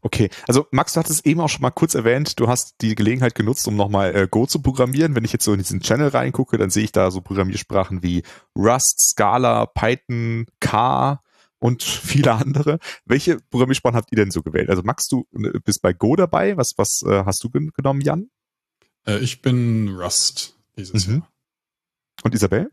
[0.02, 2.96] Okay, also Max, du hattest es eben auch schon mal kurz erwähnt, du hast die
[2.96, 5.16] Gelegenheit genutzt, um nochmal äh, Go zu programmieren.
[5.16, 8.24] Wenn ich jetzt so in diesen Channel reingucke, dann sehe ich da so Programmiersprachen wie
[8.56, 11.22] Rust, Scala, Python, K
[11.60, 12.80] und viele andere.
[13.06, 14.70] Welche Programmiersprachen habt ihr denn so gewählt?
[14.70, 16.58] Also Max, du äh, bist bei Go dabei.
[16.58, 18.30] Was, was äh, hast du genommen, Jan?
[19.06, 21.14] Äh, ich bin Rust dieses mhm.
[21.14, 21.32] Jahr.
[22.24, 22.72] Und Isabel?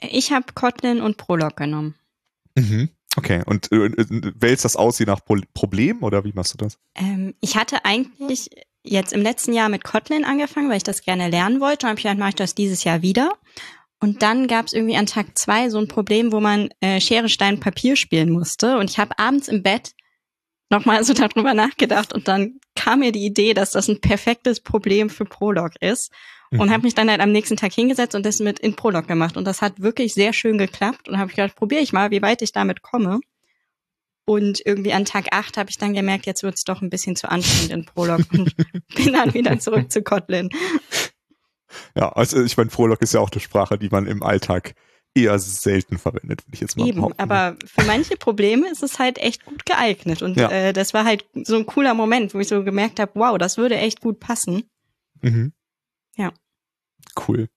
[0.00, 1.94] Ich habe Kotlin und Prolog genommen.
[2.54, 2.90] Mhm.
[3.18, 5.20] Okay, und äh, äh, wählst das aus je nach
[5.52, 6.78] Problem oder wie machst du das?
[6.94, 8.48] Ähm, ich hatte eigentlich
[8.84, 11.86] jetzt im letzten Jahr mit Kotlin angefangen, weil ich das gerne lernen wollte.
[11.86, 13.32] Und habe ich gedacht, mache ich das dieses Jahr wieder.
[14.00, 17.28] Und dann gab es irgendwie an Tag zwei so ein Problem, wo man äh, Schere,
[17.28, 18.78] Stein, Papier spielen musste.
[18.78, 19.94] Und ich habe abends im Bett
[20.70, 25.10] nochmal so darüber nachgedacht und dann kam mir die Idee, dass das ein perfektes Problem
[25.10, 26.12] für Prolog ist
[26.50, 26.70] und mhm.
[26.70, 29.44] habe mich dann halt am nächsten Tag hingesetzt und das mit in Prolog gemacht und
[29.44, 32.42] das hat wirklich sehr schön geklappt und habe ich gedacht, probiere ich mal, wie weit
[32.42, 33.20] ich damit komme.
[34.24, 37.30] Und irgendwie an Tag 8 habe ich dann gemerkt, jetzt wird's doch ein bisschen zu
[37.30, 38.54] anstrengend in Prolog und
[38.94, 40.50] bin dann wieder zurück zu Kotlin.
[41.94, 44.74] Ja, also ich meine, Prolog ist ja auch eine Sprache, die man im Alltag
[45.14, 47.20] eher selten verwendet, würde ich jetzt mal Eben, behaupten.
[47.20, 50.22] aber für manche Probleme ist es halt echt gut geeignet.
[50.22, 50.50] Und ja.
[50.50, 53.56] äh, das war halt so ein cooler Moment, wo ich so gemerkt habe, wow, das
[53.56, 54.64] würde echt gut passen.
[55.22, 55.52] Mhm.
[56.18, 56.32] Ja.
[57.26, 57.48] Cool.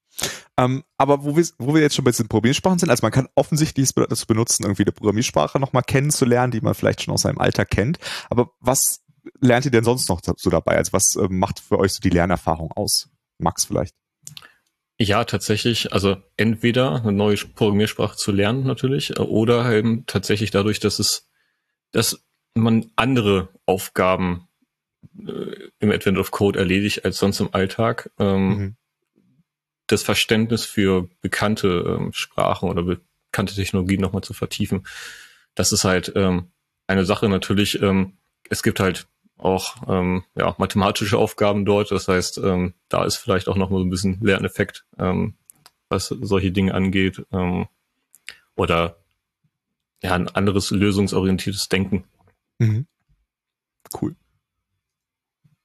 [0.57, 3.27] Ähm, aber wo wir, wo wir jetzt schon bei diesen Programmiersprachen sind, also man kann
[3.35, 7.65] offensichtlich das benutzen, irgendwie eine Programmiersprache nochmal kennenzulernen, die man vielleicht schon aus seinem Alter
[7.65, 7.97] kennt.
[8.29, 9.01] Aber was
[9.39, 10.77] lernt ihr denn sonst noch so dabei?
[10.77, 13.09] Also was äh, macht für euch so die Lernerfahrung aus?
[13.39, 13.95] Max vielleicht?
[14.99, 15.93] Ja, tatsächlich.
[15.93, 21.27] Also entweder eine neue Programmiersprache zu lernen natürlich, oder eben tatsächlich dadurch, dass es,
[21.91, 24.47] dass man andere Aufgaben
[25.27, 28.11] äh, im Advent of Code erledigt als sonst im Alltag.
[28.19, 28.75] Ähm, mhm.
[29.87, 34.87] Das Verständnis für bekannte ähm, Sprachen oder bekannte Technologien nochmal zu vertiefen.
[35.55, 36.51] Das ist halt ähm,
[36.87, 37.81] eine Sache natürlich.
[37.81, 38.17] Ähm,
[38.49, 41.91] es gibt halt auch ähm, ja, mathematische Aufgaben dort.
[41.91, 45.35] Das heißt, ähm, da ist vielleicht auch noch mal so ein bisschen Lerneffekt, ähm,
[45.89, 47.25] was solche Dinge angeht.
[47.31, 47.67] Ähm,
[48.55, 48.97] oder
[50.03, 52.05] ja, ein anderes lösungsorientiertes Denken.
[52.59, 52.87] Mhm.
[53.99, 54.15] Cool.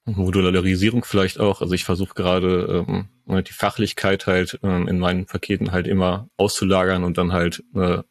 [0.07, 1.61] Modularisierung vielleicht auch.
[1.61, 6.29] Also ich versuche gerade ähm, ne, die Fachlichkeit halt ähm, in meinen Paketen halt immer
[6.37, 8.03] auszulagern und dann halt äh,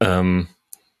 [0.00, 0.48] ähm,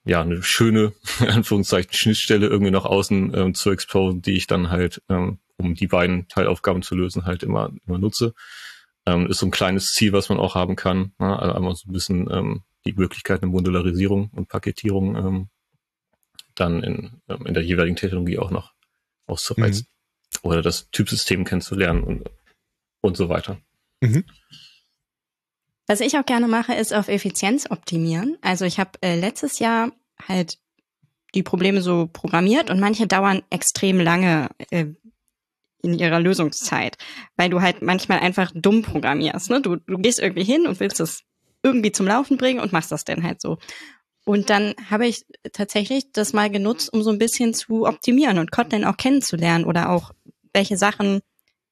[0.04, 5.02] ja, eine schöne, Anführungszeichen, Schnittstelle irgendwie nach außen ähm, zu exposen, die ich dann halt,
[5.08, 8.34] ähm, um die beiden Teilaufgaben zu lösen, halt immer, immer nutze.
[9.06, 11.12] Ähm, ist so ein kleines Ziel, was man auch haben kann.
[11.18, 11.38] Ne?
[11.38, 15.48] Also einmal so ein bisschen ähm, die Möglichkeit der Modularisierung und Paketierung ähm,
[16.60, 18.74] dann in, ähm, in der jeweiligen Technologie auch noch
[19.26, 19.86] auszureizen.
[19.86, 20.48] Mhm.
[20.48, 22.30] Oder das Typsystem kennenzulernen und,
[23.00, 23.58] und so weiter.
[24.00, 24.24] Mhm.
[25.86, 28.36] Was ich auch gerne mache, ist auf Effizienz optimieren.
[28.42, 29.92] Also ich habe äh, letztes Jahr
[30.26, 30.58] halt
[31.34, 34.86] die Probleme so programmiert und manche dauern extrem lange äh,
[35.82, 36.96] in ihrer Lösungszeit,
[37.36, 39.50] weil du halt manchmal einfach dumm programmierst.
[39.50, 39.60] Ne?
[39.60, 41.22] Du, du gehst irgendwie hin und willst es
[41.62, 43.58] irgendwie zum Laufen bringen und machst das dann halt so.
[44.26, 48.50] Und dann habe ich tatsächlich das mal genutzt, um so ein bisschen zu optimieren und
[48.50, 50.10] Kotlin auch kennenzulernen oder auch
[50.52, 51.20] welche Sachen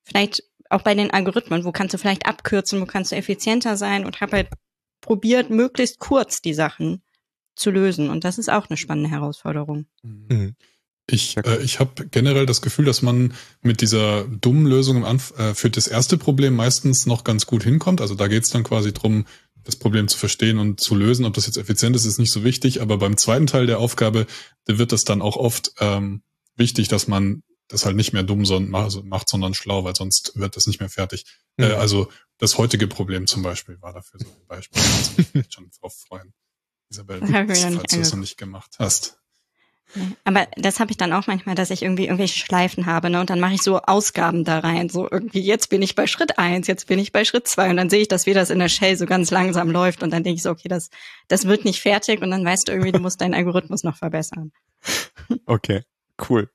[0.04, 4.06] vielleicht auch bei den Algorithmen, wo kannst du vielleicht abkürzen, wo kannst du effizienter sein
[4.06, 4.48] und habe halt
[5.00, 7.02] probiert, möglichst kurz die Sachen
[7.56, 8.08] zu lösen.
[8.08, 9.86] Und das ist auch eine spannende Herausforderung.
[10.04, 10.54] Mhm.
[11.10, 15.70] Ich, äh, ich habe generell das Gefühl, dass man mit dieser dummen Lösung äh, für
[15.70, 18.00] das erste Problem meistens noch ganz gut hinkommt.
[18.00, 19.26] Also da geht es dann quasi drum,
[19.64, 21.24] das Problem zu verstehen und zu lösen.
[21.24, 22.80] Ob das jetzt effizient ist, ist nicht so wichtig.
[22.80, 24.26] Aber beim zweiten Teil der Aufgabe,
[24.66, 26.22] da wird das dann auch oft ähm,
[26.56, 30.56] wichtig, dass man das halt nicht mehr dumm also macht, sondern schlau, weil sonst wird
[30.56, 31.24] das nicht mehr fertig.
[31.56, 31.64] Mhm.
[31.64, 34.82] Äh, also das heutige Problem zum Beispiel war dafür so ein Beispiel.
[35.18, 36.34] Ich mich schon drauf freuen.
[36.90, 39.18] Isabel, falls du es noch nicht gemacht hast.
[40.24, 43.20] Aber das habe ich dann auch manchmal, dass ich irgendwie irgendwelche Schleifen habe, ne?
[43.20, 44.88] Und dann mache ich so Ausgaben da rein.
[44.88, 47.76] So irgendwie, jetzt bin ich bei Schritt eins, jetzt bin ich bei Schritt zwei und
[47.76, 50.24] dann sehe ich, dass wie das in der Shell so ganz langsam läuft und dann
[50.24, 50.90] denke ich so, okay, das,
[51.28, 54.52] das wird nicht fertig und dann weißt du irgendwie, du musst deinen Algorithmus noch verbessern.
[55.46, 55.82] Okay,
[56.28, 56.50] cool.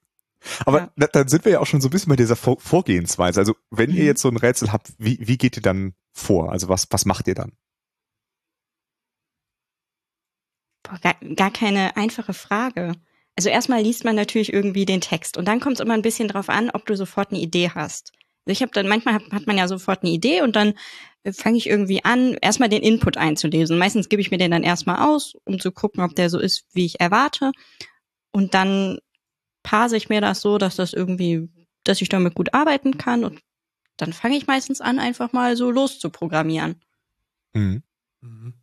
[0.66, 1.08] Aber ja.
[1.08, 3.40] dann sind wir ja auch schon so ein bisschen bei dieser Vor Vorgehensweise.
[3.40, 3.98] Also wenn mhm.
[3.98, 6.52] ihr jetzt so ein Rätsel habt, wie, wie geht ihr dann vor?
[6.52, 7.54] Also was, was macht ihr dann?
[10.84, 12.94] Boah, gar, gar keine einfache Frage.
[13.40, 16.28] Also erstmal liest man natürlich irgendwie den Text und dann kommt es immer ein bisschen
[16.28, 18.12] drauf an, ob du sofort eine Idee hast.
[18.46, 20.74] Also ich habe dann manchmal hat, hat man ja sofort eine Idee und dann
[21.24, 23.78] äh, fange ich irgendwie an, erstmal den Input einzulesen.
[23.78, 26.66] Meistens gebe ich mir den dann erstmal aus, um zu gucken, ob der so ist,
[26.74, 27.54] wie ich erwarte.
[28.34, 29.00] Und dann
[29.64, 31.48] parse ich mir das so, dass das irgendwie,
[31.86, 33.40] dass ich damit gut arbeiten kann und
[33.96, 36.82] dann fange ich meistens an, einfach mal so loszuprogrammieren.
[37.54, 37.84] Mhm.
[38.20, 38.59] Mhm.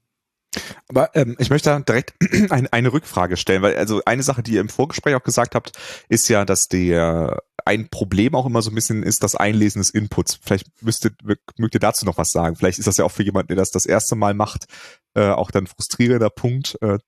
[0.88, 2.14] Aber ähm, ich möchte da direkt
[2.50, 5.72] ein, eine Rückfrage stellen, weil also eine Sache, die ihr im Vorgespräch auch gesagt habt,
[6.08, 9.90] ist ja, dass der ein Problem auch immer so ein bisschen ist das Einlesen des
[9.90, 10.38] Inputs.
[10.40, 12.54] Vielleicht müsstet, mögt ihr dazu noch was sagen.
[12.54, 14.66] Vielleicht ist das ja auch für jemanden, der das das erste Mal macht,
[15.14, 16.78] äh, auch dann frustrierender Punkt.
[16.80, 16.98] Äh,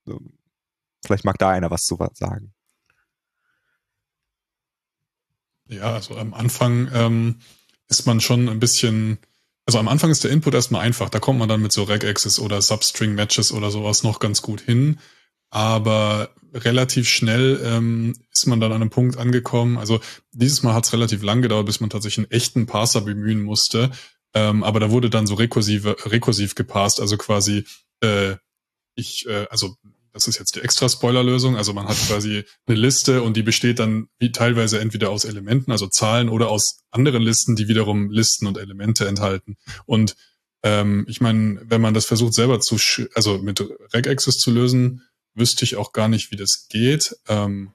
[1.05, 2.53] vielleicht mag da einer was zu sagen.
[5.69, 7.39] Ja, also am Anfang ähm,
[7.89, 9.19] ist man schon ein bisschen,
[9.69, 11.11] also am Anfang ist der Input erstmal einfach.
[11.11, 14.63] Da kommt man dann mit so Regex oder Substring Matches oder sowas noch ganz gut
[14.63, 14.99] hin.
[15.51, 19.77] Aber relativ schnell ähm, ist man dann an einem Punkt angekommen.
[19.77, 20.01] Also
[20.33, 23.91] dieses Mal hat es relativ lang gedauert, bis man tatsächlich einen echten Parser bemühen musste.
[24.33, 27.67] Ähm, aber da wurde dann so rekursive, rekursiv gepasst, also quasi
[28.01, 28.37] äh,
[28.95, 29.77] ich, äh, also
[30.19, 31.57] das ist jetzt die extra Spoiler-Lösung.
[31.57, 35.71] Also man hat quasi eine Liste und die besteht dann wie teilweise entweder aus Elementen,
[35.71, 39.57] also Zahlen, oder aus anderen Listen, die wiederum Listen und Elemente enthalten.
[39.87, 40.17] Und
[40.65, 42.77] ähm, ich meine, wenn man das versucht selber zu,
[43.15, 43.63] also mit
[43.95, 45.03] Regex zu lösen,
[45.35, 47.15] wüsste ich auch gar nicht, wie das geht.
[47.29, 47.73] Ähm,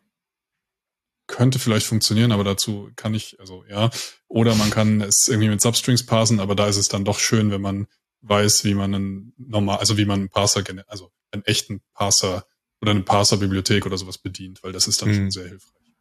[1.28, 3.90] könnte vielleicht funktionieren, aber dazu kann ich, also ja.
[4.28, 7.52] Oder man kann es irgendwie mit Substrings parsen, aber da ist es dann doch schön,
[7.52, 7.88] wenn man
[8.22, 12.46] weiß, wie man einen normal, also wie man einen Parser, also einen echten Parser
[12.82, 15.16] oder eine Parser-Bibliothek oder sowas bedient, weil das ist dann mhm.
[15.16, 15.94] schon sehr hilfreich.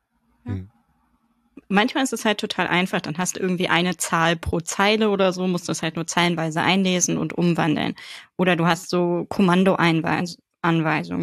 [0.44, 0.52] Ja.
[0.52, 0.70] Mhm.
[1.68, 5.32] Manchmal ist es halt total einfach, dann hast du irgendwie eine Zahl pro Zeile oder
[5.32, 7.94] so, musst du es halt nur zeilenweise einlesen und umwandeln.
[8.36, 10.36] Oder du hast so Kommandoanweisungen,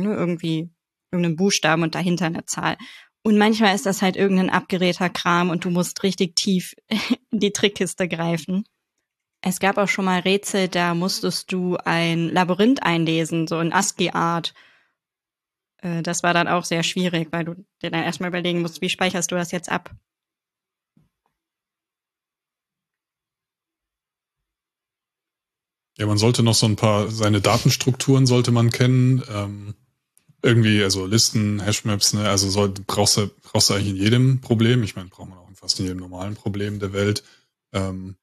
[0.03, 0.15] ne?
[0.15, 0.69] irgendwie
[1.11, 2.77] irgendeinen Buchstaben und dahinter eine Zahl.
[3.23, 6.75] Und manchmal ist das halt irgendein abgeräter Kram und du musst richtig tief
[7.31, 8.63] in die Trickkiste greifen.
[9.41, 14.53] Es gab auch schon mal Rätsel, da musstest du ein Labyrinth einlesen, so in ASCII-Art.
[15.77, 18.89] Äh, das war dann auch sehr schwierig, weil du dir dann erstmal überlegen musst, wie
[18.89, 19.95] speicherst du das jetzt ab?
[25.97, 29.21] Ja, man sollte noch so ein paar, seine Datenstrukturen sollte man kennen.
[29.29, 29.75] Ähm,
[30.41, 34.83] irgendwie, also Listen, Hashmaps, ne, also soll, brauchst du, brauchst du eigentlich in jedem Problem.
[34.83, 37.23] Ich meine, braucht man auch in fast in jedem normalen Problem der Welt.
[37.73, 38.15] Ähm,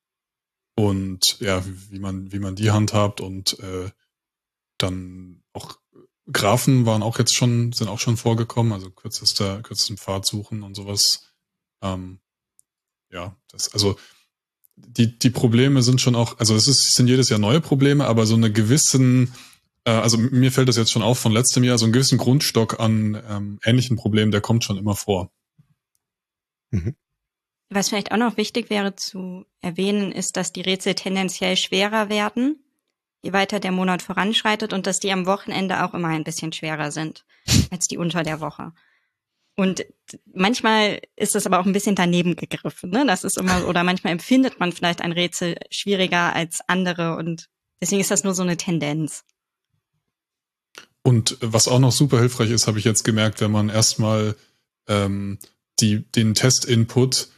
[0.77, 3.91] und ja, wie man, wie man die handhabt und äh,
[4.79, 5.79] dann auch
[6.31, 10.75] Graphen waren auch jetzt schon, sind auch schon vorgekommen, also kürzester, kürzesten Pfad suchen und
[10.75, 11.33] sowas.
[11.83, 12.19] Ähm,
[13.11, 13.97] ja, das, also
[14.77, 18.27] die, die Probleme sind schon auch, also es ist, sind jedes Jahr neue Probleme, aber
[18.27, 19.33] so eine gewissen,
[19.85, 22.81] äh, also mir fällt das jetzt schon auf von letztem Jahr, so einen gewissen Grundstock
[22.81, 25.31] an ähm, ähnlichen Problemen, der kommt schon immer vor.
[26.71, 26.97] Mhm.
[27.69, 32.63] Was vielleicht auch noch wichtig wäre zu erwähnen, ist, dass die Rätsel tendenziell schwerer werden
[33.27, 36.93] je weiter der Monat voranschreitet und dass die am Wochenende auch immer ein bisschen schwerer
[36.93, 37.25] sind
[37.71, 38.73] als die unter der Woche.
[39.57, 39.85] Und
[40.33, 42.91] manchmal ist es aber auch ein bisschen daneben gegriffen.
[42.91, 43.05] Ne?
[43.07, 47.49] Das ist immer, oder manchmal empfindet man vielleicht ein Rätsel schwieriger als andere und
[47.81, 49.25] deswegen ist das nur so eine Tendenz.
[51.03, 54.37] Und was auch noch super hilfreich ist, habe ich jetzt gemerkt, wenn man erstmal
[54.89, 55.39] ähm,
[55.81, 57.29] die, den Test-Input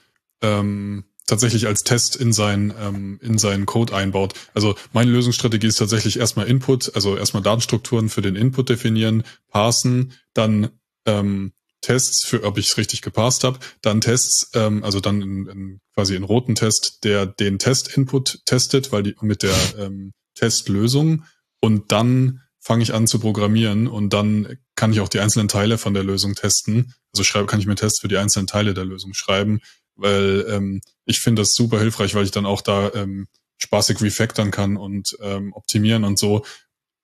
[0.42, 4.34] ähm, tatsächlich als Test in sein ähm, in seinen Code einbaut.
[4.54, 10.14] Also meine Lösungsstrategie ist tatsächlich erstmal Input, also erstmal Datenstrukturen für den Input definieren, parsen,
[10.34, 10.70] dann
[11.06, 15.46] ähm, Tests für, ob ich es richtig gepasst habe, dann Tests, ähm, also dann in,
[15.46, 21.24] in, quasi einen roten Test, der den Test-Input testet, weil die mit der ähm, Testlösung
[21.60, 25.78] und dann fange ich an zu programmieren und dann kann ich auch die einzelnen Teile
[25.78, 26.94] von der Lösung testen.
[27.12, 29.60] Also schreibe, kann ich mir Tests für die einzelnen Teile der Lösung schreiben
[29.98, 34.50] weil ähm, ich finde das super hilfreich, weil ich dann auch da ähm, spaßig refactoren
[34.50, 36.44] kann und ähm, optimieren und so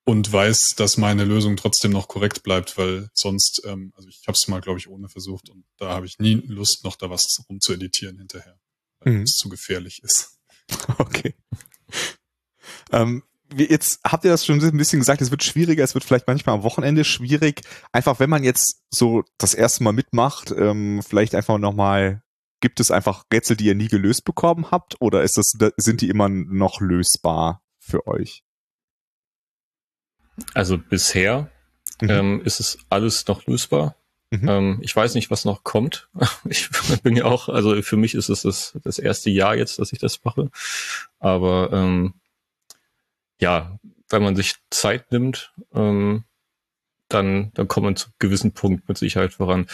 [0.04, 4.36] und weiß, dass meine Lösung trotzdem noch korrekt bleibt, weil sonst, ähm, also ich habe
[4.36, 7.42] es mal, glaube ich, ohne versucht und da habe ich nie Lust, noch da was
[7.48, 8.58] rum zu editieren hinterher,
[9.00, 9.22] weil mhm.
[9.22, 10.30] es zu gefährlich ist.
[10.96, 11.34] Okay.
[12.90, 13.22] ähm,
[13.54, 16.54] jetzt habt ihr das schon ein bisschen gesagt, es wird schwieriger, es wird vielleicht manchmal
[16.54, 17.60] am Wochenende schwierig.
[17.92, 22.23] Einfach, wenn man jetzt so das erste Mal mitmacht, ähm, vielleicht einfach nochmal
[22.60, 26.08] Gibt es einfach Rätsel, die ihr nie gelöst bekommen habt oder ist das, sind die
[26.08, 28.42] immer noch lösbar für euch?
[30.54, 31.50] Also bisher
[32.00, 32.10] mhm.
[32.10, 33.96] ähm, ist es alles noch lösbar.
[34.30, 34.48] Mhm.
[34.48, 36.08] Ähm, ich weiß nicht, was noch kommt.
[36.48, 36.70] Ich
[37.02, 39.98] bin ja auch, also für mich ist es das, das erste Jahr jetzt, dass ich
[39.98, 40.50] das mache.
[41.18, 42.14] Aber ähm,
[43.40, 46.24] ja, wenn man sich Zeit nimmt, ähm,
[47.08, 49.66] dann, dann kommt man zu gewissen Punkt mit Sicherheit voran.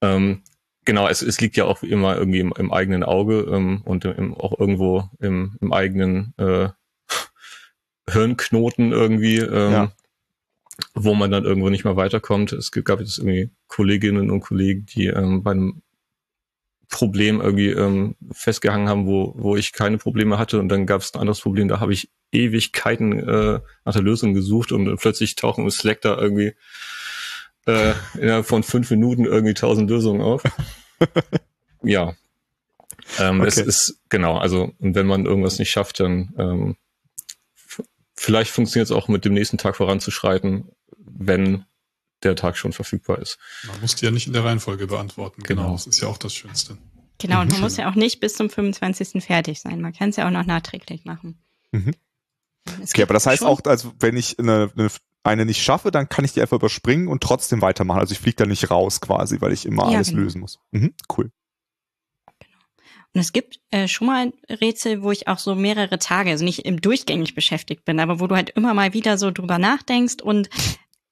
[0.00, 0.42] Ähm,
[0.84, 4.34] genau, es, es liegt ja auch immer irgendwie im, im eigenen Auge ähm, und im,
[4.34, 6.68] auch irgendwo im, im eigenen äh,
[8.08, 9.92] Hirnknoten irgendwie, ähm, ja.
[10.94, 12.52] wo man dann irgendwo nicht mehr weiterkommt.
[12.52, 15.82] Es gab jetzt irgendwie Kolleginnen und Kollegen, die ähm, bei einem
[16.88, 21.14] Problem irgendwie ähm, festgehangen haben, wo, wo ich keine Probleme hatte und dann gab es
[21.14, 25.64] ein anderes Problem, da habe ich Ewigkeiten äh, nach der Lösung gesucht und plötzlich tauchen
[25.64, 26.54] im Slack da irgendwie
[27.66, 30.42] äh, innerhalb von fünf Minuten irgendwie tausend Lösungen auf.
[31.82, 32.14] ja.
[33.18, 33.48] Ähm, okay.
[33.48, 36.76] Es ist, genau, also und wenn man irgendwas nicht schafft, dann ähm,
[38.14, 41.64] vielleicht funktioniert es auch mit dem nächsten Tag voranzuschreiten, wenn
[42.22, 43.38] der Tag schon verfügbar ist.
[43.66, 45.42] Man muss die ja nicht in der Reihenfolge beantworten.
[45.42, 45.72] Genau, genau.
[45.72, 46.78] das ist ja auch das Schönste.
[47.18, 49.22] Genau, und man muss ja auch nicht bis zum 25.
[49.24, 49.80] fertig sein.
[49.80, 51.38] Man kann es ja auch noch nachträglich machen.
[51.72, 51.94] Mhm.
[52.80, 54.90] Okay, aber das heißt auch, also wenn ich eine, eine
[55.24, 58.00] eine nicht schaffe, dann kann ich die einfach überspringen und trotzdem weitermachen.
[58.00, 60.22] Also ich fliege da nicht raus quasi, weil ich immer ja, alles genau.
[60.22, 60.58] lösen muss.
[60.72, 61.30] Mhm, cool.
[62.40, 62.58] Genau.
[63.14, 66.64] Und es gibt äh, schon mal Rätsel, wo ich auch so mehrere Tage, also nicht
[66.64, 70.50] im durchgängig beschäftigt bin, aber wo du halt immer mal wieder so drüber nachdenkst und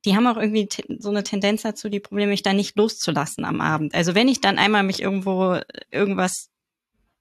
[0.04, 3.60] die haben auch irgendwie so eine Tendenz dazu, die Probleme mich dann nicht loszulassen am
[3.60, 3.94] Abend.
[3.94, 6.50] Also wenn ich dann einmal mich irgendwo äh, irgendwas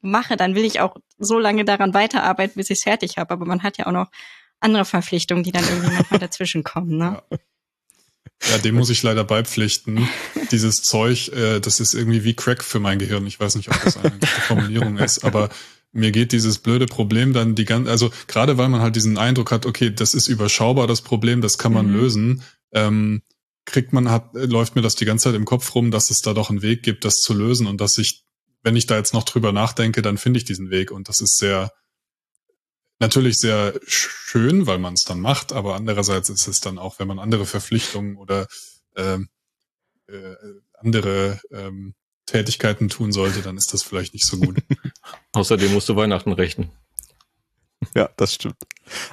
[0.02, 3.34] mache, dann will ich auch so lange daran weiterarbeiten, bis ich es fertig habe.
[3.34, 4.08] Aber man hat ja auch noch
[4.60, 6.98] andere Verpflichtungen, die dann irgendwie manchmal dazwischen kommen.
[6.98, 7.22] Ne?
[7.32, 7.38] Ja.
[8.52, 10.08] Ja, dem muss ich leider beipflichten.
[10.52, 13.28] Dieses Zeug, äh, das ist irgendwie wie Crack für mein Gehirn.
[13.28, 15.50] Ich weiß nicht, ob das eine gute Formulierung ist, aber
[15.92, 19.52] mir geht dieses blöde Problem dann die ganze, also gerade weil man halt diesen Eindruck
[19.52, 21.94] hat, okay, das ist überschaubar, das Problem, das kann man mhm.
[21.94, 23.24] lösen, ähm,
[23.66, 26.34] kriegt man, hat, läuft mir das die ganze Zeit im Kopf rum, dass es da
[26.34, 28.24] doch einen Weg gibt, das zu lösen und dass ich,
[28.64, 31.38] wenn ich da jetzt noch drüber nachdenke, dann finde ich diesen Weg und das ist
[31.38, 31.72] sehr,
[33.00, 37.08] natürlich sehr schön, weil man es dann macht, aber andererseits ist es dann auch, wenn
[37.08, 38.48] man andere Verpflichtungen oder
[38.96, 39.30] ähm,
[40.08, 40.36] äh,
[40.74, 41.96] andere ähm,
[42.26, 44.58] Tätigkeiten tun sollte, dann ist das vielleicht nicht so gut.
[45.34, 46.72] Außerdem musst du Weihnachten rechnen.
[47.96, 48.58] Ja, das stimmt.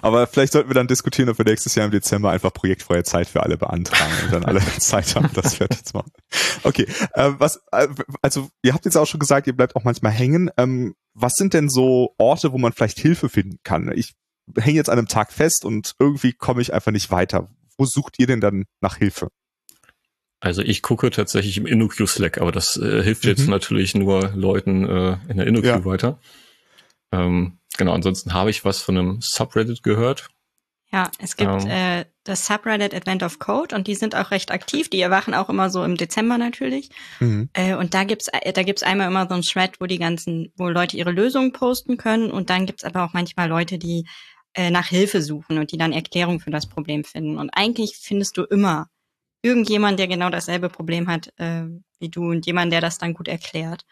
[0.02, 3.28] Aber vielleicht sollten wir dann diskutieren, ob wir nächstes Jahr im Dezember einfach projektfreie Zeit
[3.28, 6.10] für alle beantragen und dann alle Zeit haben, das fertig zu machen.
[6.62, 7.88] Okay, äh, was, äh,
[8.22, 10.50] also ihr habt jetzt auch schon gesagt, ihr bleibt auch manchmal hängen.
[10.56, 13.92] Ähm, was sind denn so Orte, wo man vielleicht Hilfe finden kann?
[13.94, 14.14] Ich
[14.56, 17.48] hänge jetzt an einem Tag fest und irgendwie komme ich einfach nicht weiter.
[17.78, 19.28] Wo sucht ihr denn dann nach Hilfe?
[20.40, 23.30] Also ich gucke tatsächlich im InnoQ Slack, aber das äh, hilft mhm.
[23.30, 25.84] jetzt natürlich nur Leuten äh, in der InnoQ ja.
[25.84, 26.18] weiter.
[27.12, 30.28] Ähm, genau, ansonsten habe ich was von einem Subreddit gehört.
[30.92, 34.52] Ja, es gibt ähm, äh, das Subreddit Advent of Code und die sind auch recht
[34.52, 34.88] aktiv.
[34.88, 36.90] Die erwachen auch immer so im Dezember natürlich.
[37.18, 37.50] Mhm.
[37.54, 40.52] Äh, und da gibt's äh, da gibt's einmal immer so ein Thread, wo die ganzen,
[40.56, 44.06] wo Leute ihre Lösungen posten können und dann gibt's aber auch manchmal Leute, die
[44.54, 47.36] äh, nach Hilfe suchen und die dann Erklärung für das Problem finden.
[47.36, 48.86] Und eigentlich findest du immer
[49.42, 51.64] irgendjemand, der genau dasselbe Problem hat äh,
[51.98, 53.84] wie du und jemand, der das dann gut erklärt.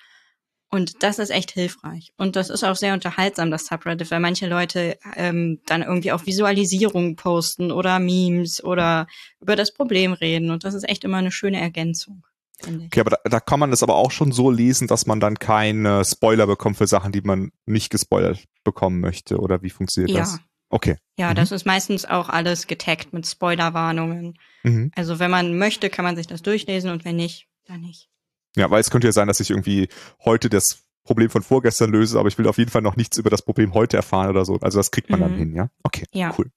[0.74, 2.12] Und das ist echt hilfreich.
[2.16, 6.26] Und das ist auch sehr unterhaltsam, das Subreddit, weil manche Leute ähm, dann irgendwie auch
[6.26, 9.06] Visualisierungen posten oder Memes oder
[9.40, 10.50] über das Problem reden.
[10.50, 12.26] Und das ist echt immer eine schöne Ergänzung.
[12.60, 15.38] Okay, aber da, da kann man das aber auch schon so lesen, dass man dann
[15.38, 19.38] keine Spoiler bekommt für Sachen, die man nicht gespoilert bekommen möchte.
[19.38, 20.18] Oder wie funktioniert ja.
[20.22, 20.40] das?
[20.70, 20.96] Okay.
[21.16, 21.34] Ja, mhm.
[21.36, 24.40] das ist meistens auch alles getaggt mit Spoilerwarnungen.
[24.64, 24.90] Mhm.
[24.96, 28.08] Also wenn man möchte, kann man sich das durchlesen und wenn nicht, dann nicht.
[28.56, 29.88] Ja, weil es könnte ja sein, dass ich irgendwie
[30.24, 33.30] heute das Problem von vorgestern löse, aber ich will auf jeden Fall noch nichts über
[33.30, 34.58] das Problem heute erfahren oder so.
[34.60, 35.24] Also das kriegt man mhm.
[35.24, 35.70] dann hin, ja?
[35.82, 36.34] Okay, ja.
[36.38, 36.50] cool.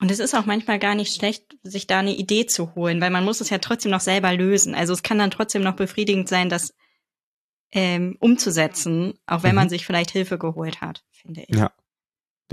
[0.00, 3.10] Und es ist auch manchmal gar nicht schlecht, sich da eine Idee zu holen, weil
[3.10, 4.74] man muss es ja trotzdem noch selber lösen.
[4.74, 6.74] Also es kann dann trotzdem noch befriedigend sein, das
[7.72, 9.56] ähm, umzusetzen, auch wenn mhm.
[9.56, 11.56] man sich vielleicht Hilfe geholt hat, finde ich.
[11.56, 11.72] Ja,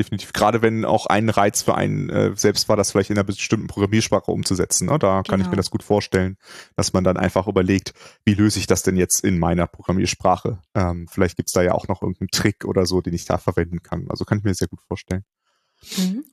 [0.01, 0.33] definitiv.
[0.33, 3.67] Gerade wenn auch ein Reiz für einen äh, selbst war, das vielleicht in einer bestimmten
[3.67, 4.87] Programmiersprache umzusetzen.
[4.87, 4.97] Ne?
[4.99, 5.57] Da kann ich mir genau.
[5.57, 6.37] das gut vorstellen,
[6.75, 7.93] dass man dann einfach überlegt,
[8.25, 10.59] wie löse ich das denn jetzt in meiner Programmiersprache?
[10.73, 13.83] Ähm, vielleicht gibt's da ja auch noch irgendeinen Trick oder so, den ich da verwenden
[13.83, 14.07] kann.
[14.09, 15.23] Also kann ich mir sehr gut vorstellen.
[15.97, 16.25] Mhm.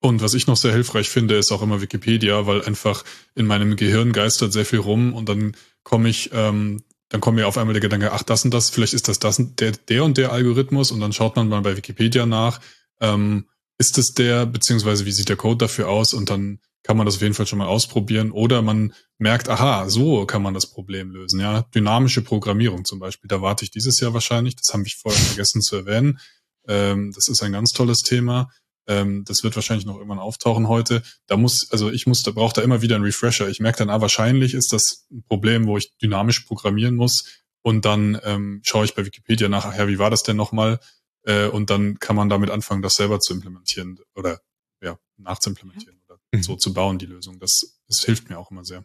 [0.00, 3.04] Und was ich noch sehr hilfreich finde, ist auch immer Wikipedia, weil einfach
[3.36, 7.46] in meinem Gehirn geistert sehr viel rum und dann komme ich ähm, dann kommt mir
[7.46, 10.16] auf einmal der Gedanke, ach, das und das, vielleicht ist das das der, der und
[10.16, 12.58] der Algorithmus und dann schaut man mal bei Wikipedia nach,
[13.02, 17.06] ähm, ist es der, beziehungsweise wie sieht der Code dafür aus und dann kann man
[17.06, 20.66] das auf jeden Fall schon mal ausprobieren oder man merkt, aha, so kann man das
[20.66, 21.40] Problem lösen.
[21.40, 24.56] Ja, dynamische Programmierung zum Beispiel, da warte ich dieses Jahr wahrscheinlich.
[24.56, 26.18] Das habe ich vorher vergessen zu erwähnen.
[26.66, 28.50] Ähm, das ist ein ganz tolles Thema.
[28.88, 31.02] Ähm, das wird wahrscheinlich noch irgendwann auftauchen heute.
[31.26, 33.48] Da muss, also ich muss, da braucht da immer wieder einen Refresher.
[33.48, 37.24] Ich merke dann, ah, wahrscheinlich ist das ein Problem, wo ich dynamisch programmieren muss.
[37.62, 40.80] Und dann ähm, schaue ich bei Wikipedia nach, ach wie war das denn nochmal?
[41.24, 44.40] Äh, und dann kann man damit anfangen, das selber zu implementieren oder
[44.82, 46.42] ja, nachzuimplementieren oder mhm.
[46.42, 47.38] so zu bauen, die Lösung.
[47.38, 48.84] Das, das hilft mir auch immer sehr.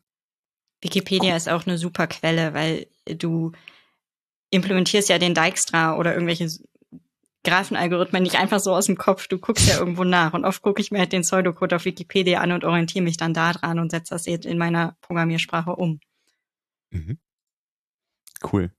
[0.81, 3.51] Wikipedia ist auch eine super Quelle, weil du
[4.51, 6.49] implementierst ja den Dijkstra oder irgendwelche
[7.43, 9.27] Graphenalgorithmen nicht einfach so aus dem Kopf.
[9.27, 10.33] Du guckst ja irgendwo nach.
[10.33, 13.33] Und oft gucke ich mir halt den Pseudocode auf Wikipedia an und orientiere mich dann
[13.33, 15.99] da dran und setze das jetzt in meiner Programmiersprache um.
[16.91, 17.17] Mhm.
[18.51, 18.71] Cool.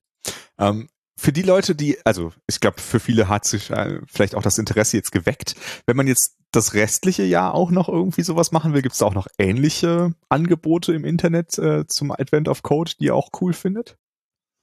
[0.59, 4.43] Ähm, für die Leute, die, also ich glaube, für viele hat sich äh, vielleicht auch
[4.43, 5.57] das Interesse jetzt geweckt.
[5.85, 9.15] Wenn man jetzt das restliche Jahr auch noch irgendwie sowas machen will, gibt es auch
[9.15, 13.99] noch ähnliche Angebote im Internet äh, zum Advent of Code, die ihr auch cool findet?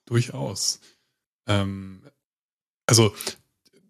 [0.05, 0.79] Durchaus.
[1.45, 2.01] Ähm,
[2.87, 3.13] also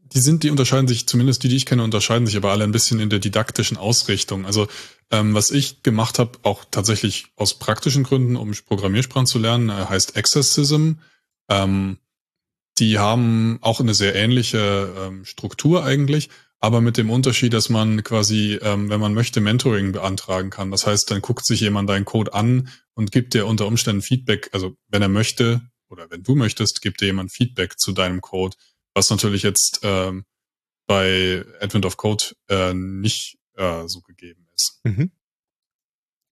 [0.02, 2.72] die sind, die unterscheiden sich, zumindest die, die ich kenne, unterscheiden sich aber alle ein
[2.72, 4.48] bisschen in der didaktischen Ausrichtung.
[4.48, 4.68] Also
[5.12, 9.86] ähm, was ich gemacht habe, auch tatsächlich aus praktischen Gründen, um Programmiersprachen zu lernen, äh,
[9.86, 10.94] heißt Accessism.
[11.48, 12.00] Ähm,
[12.78, 18.04] die haben auch eine sehr ähnliche ähm, Struktur eigentlich, aber mit dem Unterschied, dass man
[18.04, 20.72] quasi, ähm, wenn man möchte, Mentoring beantragen kann.
[20.72, 24.50] Das heißt, dann guckt sich jemand deinen Code an und gibt dir unter Umständen Feedback.
[24.52, 28.58] Also wenn er möchte oder wenn du möchtest, gibt dir jemand Feedback zu deinem Code,
[28.94, 30.26] was natürlich jetzt ähm,
[30.88, 34.80] bei Advent of Code äh, nicht äh, so gegeben ist.
[34.84, 35.12] Mhm.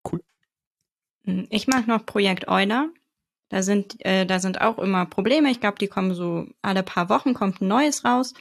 [0.10, 0.22] Cool.
[1.50, 2.90] Ich mag noch Projekt Euler.
[3.54, 5.52] Da sind, äh, da sind auch immer Probleme.
[5.52, 8.34] Ich glaube, die kommen so alle paar Wochen kommt ein neues raus.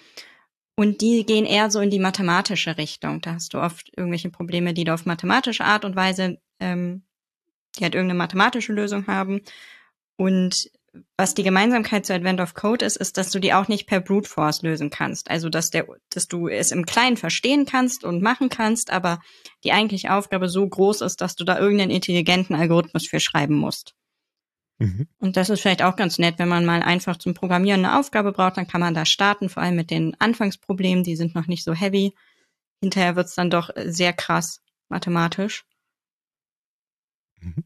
[0.75, 3.21] Und die gehen eher so in die mathematische Richtung.
[3.21, 7.03] Da hast du oft irgendwelche Probleme, die du auf mathematische Art und Weise, ähm,
[7.77, 9.43] die halt irgendeine mathematische Lösung haben.
[10.17, 10.71] Und
[11.19, 14.01] was die Gemeinsamkeit zu Advent of Code ist, ist, dass du die auch nicht per
[14.01, 15.31] Brute Force lösen kannst.
[15.31, 19.21] Also, dass der, dass du es im Kleinen verstehen kannst und machen kannst, aber
[19.63, 23.95] die eigentliche Aufgabe so groß ist, dass du da irgendeinen intelligenten Algorithmus für schreiben musst.
[24.83, 25.07] Mhm.
[25.21, 28.33] Und das ist vielleicht auch ganz nett, wenn man mal einfach zum Programmieren eine Aufgabe
[28.33, 31.63] braucht, dann kann man da starten, vor allem mit den Anfangsproblemen, die sind noch nicht
[31.63, 32.15] so heavy.
[32.83, 35.65] Hinterher wird's dann doch sehr krass mathematisch.
[37.41, 37.63] Mhm.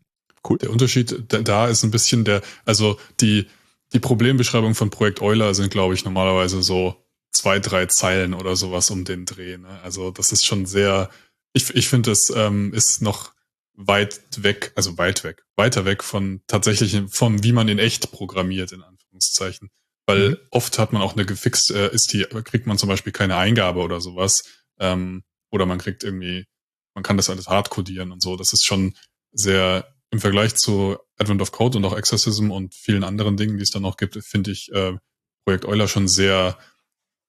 [0.47, 0.59] Cool.
[0.59, 3.47] Der Unterschied da ist ein bisschen der, also die,
[3.95, 7.03] die Problembeschreibung von Projekt Euler sind, glaube ich, normalerweise so
[7.33, 9.57] zwei, drei Zeilen oder sowas um den Dreh.
[9.57, 9.81] Ne?
[9.83, 11.09] Also das ist schon sehr,
[11.55, 13.33] ich, ich finde, es ähm, ist noch
[13.77, 18.73] weit weg, also weit weg, weiter weg von tatsächlich vom, wie man in echt programmiert,
[18.73, 19.71] in Anführungszeichen.
[20.07, 20.37] Weil mhm.
[20.51, 23.81] oft hat man auch eine gefixt, äh, ist die, kriegt man zum Beispiel keine Eingabe
[23.81, 24.43] oder sowas.
[24.79, 26.47] Ähm, oder man kriegt irgendwie,
[26.95, 28.37] man kann das alles hardcodieren und so.
[28.37, 28.95] Das ist schon
[29.33, 33.63] sehr im Vergleich zu Advent of Code und auch Exorcism und vielen anderen Dingen, die
[33.63, 34.97] es dann noch gibt, finde ich äh,
[35.45, 36.59] Projekt Euler schon sehr,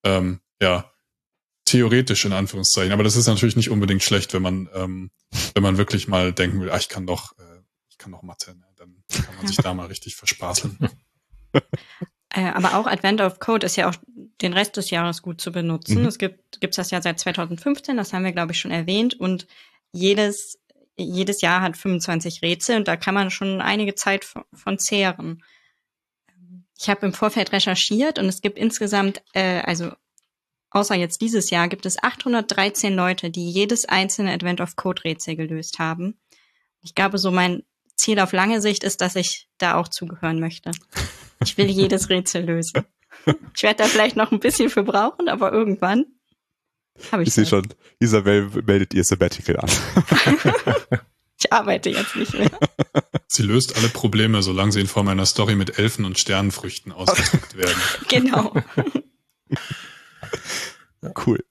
[0.04, 0.92] ähm, ja,
[1.68, 2.92] theoretisch in Anführungszeichen.
[2.92, 5.12] Aber das ist natürlich nicht unbedingt schlecht, wenn man, ähm,
[5.54, 8.56] wenn man wirklich mal denken will, ah, ich kann doch, äh, ich kann doch Mathe,
[8.56, 8.66] ne?
[8.78, 10.78] dann kann man sich da mal richtig verspaßeln.
[12.30, 13.96] Äh, aber auch Advent of Code ist ja auch
[14.42, 16.02] den Rest des Jahres gut zu benutzen.
[16.02, 16.08] Mhm.
[16.08, 19.48] Es gibt gibt's das ja seit 2015, das haben wir glaube ich schon erwähnt und
[19.94, 20.60] jedes
[20.98, 25.42] jedes Jahr hat 25 Rätsel und da kann man schon einige Zeit von, von zehren.
[26.78, 29.94] Ich habe im Vorfeld recherchiert und es gibt insgesamt, äh, also
[30.78, 35.36] außer jetzt dieses Jahr, gibt es 813 Leute, die jedes einzelne Advent of Code Rätsel
[35.36, 36.18] gelöst haben.
[36.82, 37.64] Ich glaube, so mein
[37.96, 40.72] Ziel auf lange Sicht ist, dass ich da auch zugehören möchte.
[41.44, 42.86] Ich will jedes Rätsel lösen.
[43.56, 46.06] Ich werde da vielleicht noch ein bisschen für brauchen, aber irgendwann
[47.12, 47.30] habe ich.
[47.30, 47.68] Ich sehe schon,
[48.00, 49.70] Isabel meldet ihr Sabbatical an.
[51.40, 52.52] ich arbeite jetzt nicht mehr.
[53.28, 57.58] Sie löst alle Probleme, solange sie in Form einer Story mit Elfen und Sternenfrüchten ausgedrückt
[57.58, 57.82] werden.
[58.08, 58.54] Genau.
[61.26, 61.44] Cool.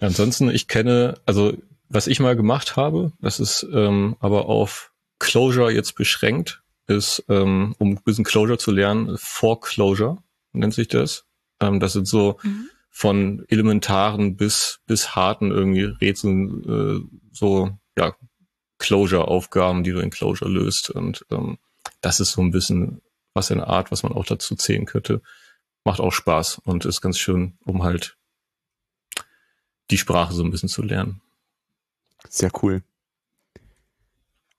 [0.00, 1.56] Ansonsten, ich kenne, also
[1.88, 7.74] was ich mal gemacht habe, das ist ähm, aber auf Closure jetzt beschränkt, ist, ähm,
[7.78, 10.18] um ein bisschen Closure zu lernen, Foreclosure
[10.52, 11.24] nennt sich das.
[11.60, 12.68] Ähm, das sind so mhm.
[12.90, 18.14] von elementaren bis bis harten irgendwie Rätseln äh, so ja
[18.78, 20.90] Closure-Aufgaben, die du in Closure löst.
[20.90, 21.58] Und ähm,
[22.00, 23.00] das ist so ein bisschen
[23.32, 25.22] was in der Art, was man auch dazu zählen könnte.
[25.84, 28.16] Macht auch Spaß und ist ganz schön, um halt
[29.90, 31.20] die Sprache so ein bisschen zu lernen.
[32.28, 32.82] Sehr cool.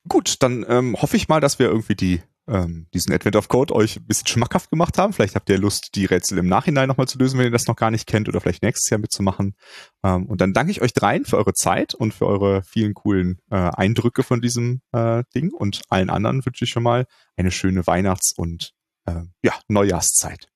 [0.07, 3.73] Gut, dann ähm, hoffe ich mal, dass wir irgendwie die ähm, diesen Advent of Code
[3.73, 5.13] euch ein bisschen schmackhaft gemacht haben.
[5.13, 7.75] Vielleicht habt ihr Lust, die Rätsel im Nachhinein nochmal zu lösen, wenn ihr das noch
[7.75, 9.55] gar nicht kennt oder vielleicht nächstes Jahr mitzumachen.
[10.03, 13.39] Ähm, und dann danke ich euch dreien für eure Zeit und für eure vielen coolen
[13.49, 17.05] äh, Eindrücke von diesem äh, Ding und allen anderen wünsche ich schon mal
[17.35, 18.73] eine schöne Weihnachts- und
[19.05, 20.47] äh, ja, Neujahrszeit.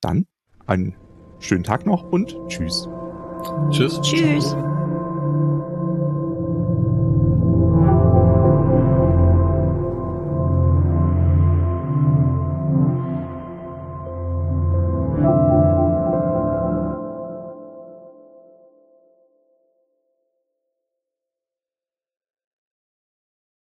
[0.00, 0.26] Dann
[0.66, 0.96] einen
[1.38, 2.88] schönen Tag noch und tschüss.
[3.70, 4.00] Tschüss.
[4.00, 4.56] Tschüss.